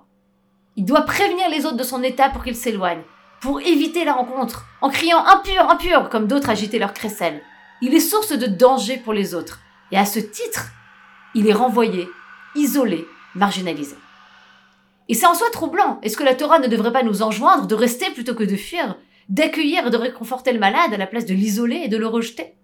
Il 0.75 0.83
doit 0.83 1.03
prévenir 1.03 1.47
les 1.49 1.65
autres 1.65 1.77
de 1.77 1.83
son 1.83 2.01
état 2.01 2.29
pour 2.29 2.43
qu'ils 2.43 2.55
s'éloignent, 2.55 3.03
pour 3.41 3.61
éviter 3.61 4.03
la 4.03 4.13
rencontre, 4.13 4.65
en 4.81 4.89
criant 4.89 5.23
impur, 5.25 5.69
impur, 5.69 6.09
comme 6.09 6.27
d'autres 6.27 6.49
agitaient 6.49 6.79
leur 6.79 6.93
crécelle. 6.93 7.41
Il 7.81 7.93
est 7.93 7.99
source 7.99 8.31
de 8.31 8.47
danger 8.47 8.97
pour 8.97 9.13
les 9.13 9.35
autres, 9.35 9.59
et 9.91 9.97
à 9.97 10.05
ce 10.05 10.19
titre, 10.19 10.71
il 11.35 11.47
est 11.47 11.53
renvoyé, 11.53 12.07
isolé, 12.55 13.05
marginalisé. 13.35 13.95
Et 15.09 15.13
c'est 15.13 15.27
en 15.27 15.35
soi 15.35 15.49
troublant. 15.51 15.99
Est-ce 16.01 16.17
que 16.17 16.23
la 16.23 16.35
Torah 16.35 16.59
ne 16.59 16.67
devrait 16.67 16.91
pas 16.91 17.03
nous 17.03 17.21
enjoindre 17.21 17.67
de 17.67 17.75
rester 17.75 18.09
plutôt 18.11 18.35
que 18.35 18.43
de 18.43 18.55
fuir, 18.55 18.97
d'accueillir 19.29 19.87
et 19.87 19.89
de 19.89 19.97
réconforter 19.97 20.51
le 20.51 20.59
malade 20.59 20.93
à 20.93 20.97
la 20.97 21.07
place 21.07 21.25
de 21.25 21.33
l'isoler 21.33 21.81
et 21.83 21.87
de 21.87 21.97
le 21.97 22.07
rejeter? 22.07 22.55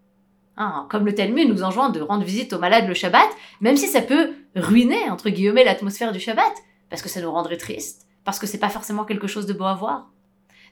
Hein, 0.58 0.88
comme 0.92 1.06
le 1.06 1.16
Talmud 1.16 1.50
nous 1.50 1.64
enjoint 1.64 1.90
de 1.90 2.02
rendre 2.02 2.24
visite 2.24 2.54
aux 2.54 2.60
malades 2.60 2.88
le 2.88 2.94
Shabbat, 2.94 3.28
même 3.62 3.78
si 3.78 3.88
ça 3.88 4.02
peut 4.02 4.34
ruiner, 4.56 5.10
entre 5.10 5.30
guillemets, 5.30 5.64
l'atmosphère 5.64 6.12
du 6.12 6.20
Shabbat, 6.20 6.54
parce 6.90 7.02
que 7.02 7.10
ça 7.10 7.22
nous 7.22 7.32
rendrait 7.32 7.58
triste, 7.58 8.06
parce 8.24 8.40
que 8.40 8.46
c'est 8.46 8.60
pas 8.60 8.70
forcément 8.70 9.04
quelque 9.04 9.28
chose 9.28 9.48
de 9.48 9.54
beau 9.54 9.64
à 9.64 9.74
voir. 9.74 10.10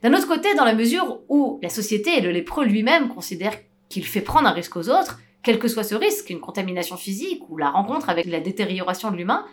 D'un 0.04 0.14
autre 0.14 0.28
côté, 0.28 0.54
dans 0.56 0.66
la 0.66 0.74
mesure 0.74 1.20
où 1.30 1.60
la 1.62 1.70
société 1.70 2.18
et 2.18 2.22
le 2.22 2.32
lépreux 2.32 2.66
lui-même 2.66 3.10
considèrent 3.10 3.58
qu'il 3.90 4.06
fait 4.06 4.22
prendre 4.22 4.48
un 4.48 4.52
risque 4.52 4.76
aux 4.78 4.90
autres, 4.90 5.20
quel 5.44 5.60
que 5.60 5.68
soit 5.68 5.84
ce 5.84 5.96
risque, 5.96 6.30
une 6.30 6.40
contamination 6.40 6.98
physique 6.98 7.44
ou 7.50 7.58
la 7.58 7.70
rencontre 7.70 8.10
avec 8.10 8.26
la 8.26 8.40
détérioration 8.40 9.12
de 9.12 9.18
l'humain, 9.18 9.46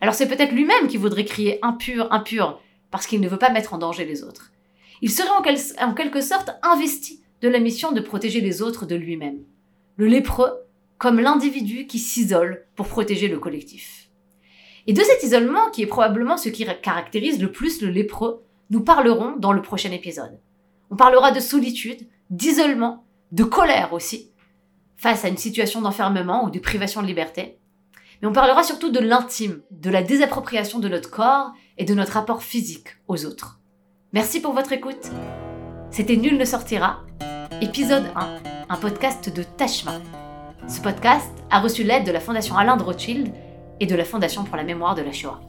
alors 0.00 0.14
c'est 0.14 0.28
peut-être 0.28 0.52
lui-même 0.52 0.88
qui 0.88 0.96
voudrait 0.96 1.24
crier 1.24 1.58
impur, 1.62 2.12
impur, 2.12 2.60
parce 2.90 3.06
qu'il 3.06 3.20
ne 3.20 3.28
veut 3.28 3.38
pas 3.38 3.50
mettre 3.50 3.74
en 3.74 3.78
danger 3.78 4.04
les 4.04 4.22
autres. 4.22 4.52
Il 5.02 5.10
serait 5.10 5.28
en 5.80 5.94
quelque 5.94 6.20
sorte 6.20 6.50
investi 6.62 7.20
de 7.42 7.48
la 7.48 7.60
mission 7.60 7.92
de 7.92 8.00
protéger 8.00 8.40
les 8.40 8.62
autres 8.62 8.86
de 8.86 8.96
lui-même 8.96 9.40
le 9.96 10.06
lépreux 10.06 10.52
comme 10.98 11.20
l'individu 11.20 11.86
qui 11.86 11.98
s'isole 11.98 12.64
pour 12.74 12.86
protéger 12.86 13.28
le 13.28 13.38
collectif. 13.38 14.08
Et 14.86 14.92
de 14.92 15.02
cet 15.02 15.22
isolement, 15.22 15.70
qui 15.70 15.82
est 15.82 15.86
probablement 15.86 16.36
ce 16.36 16.48
qui 16.48 16.66
caractérise 16.82 17.40
le 17.40 17.50
plus 17.50 17.82
le 17.82 17.88
lépreux, 17.88 18.42
nous 18.70 18.80
parlerons 18.80 19.36
dans 19.36 19.52
le 19.52 19.62
prochain 19.62 19.90
épisode. 19.90 20.38
On 20.90 20.96
parlera 20.96 21.32
de 21.32 21.40
solitude, 21.40 22.06
d'isolement, 22.30 23.04
de 23.32 23.44
colère 23.44 23.92
aussi, 23.92 24.30
face 24.96 25.24
à 25.24 25.28
une 25.28 25.36
situation 25.36 25.80
d'enfermement 25.80 26.44
ou 26.44 26.50
de 26.50 26.58
privation 26.58 27.02
de 27.02 27.06
liberté. 27.06 27.58
Mais 28.20 28.28
on 28.28 28.32
parlera 28.32 28.62
surtout 28.62 28.90
de 28.90 29.00
l'intime, 29.00 29.62
de 29.70 29.90
la 29.90 30.02
désappropriation 30.02 30.78
de 30.78 30.88
notre 30.88 31.10
corps 31.10 31.52
et 31.78 31.84
de 31.84 31.94
notre 31.94 32.12
rapport 32.12 32.42
physique 32.42 32.96
aux 33.08 33.26
autres. 33.26 33.60
Merci 34.12 34.40
pour 34.40 34.52
votre 34.52 34.72
écoute. 34.72 35.10
C'était 35.90 36.16
Nul 36.16 36.38
ne 36.38 36.44
sortira, 36.44 37.04
épisode 37.60 38.06
1 38.14 38.56
un 38.68 38.76
podcast 38.76 39.34
de 39.34 39.44
Tachma. 39.44 40.00
Ce 40.66 40.80
podcast 40.80 41.30
a 41.50 41.60
reçu 41.60 41.84
l'aide 41.84 42.04
de 42.04 42.10
la 42.10 42.18
Fondation 42.18 42.56
Alain 42.56 42.76
de 42.76 42.82
Rothschild 42.82 43.32
et 43.78 43.86
de 43.86 43.94
la 43.94 44.04
Fondation 44.04 44.42
pour 44.42 44.56
la 44.56 44.64
mémoire 44.64 44.96
de 44.96 45.02
la 45.02 45.12
Shoah. 45.12 45.40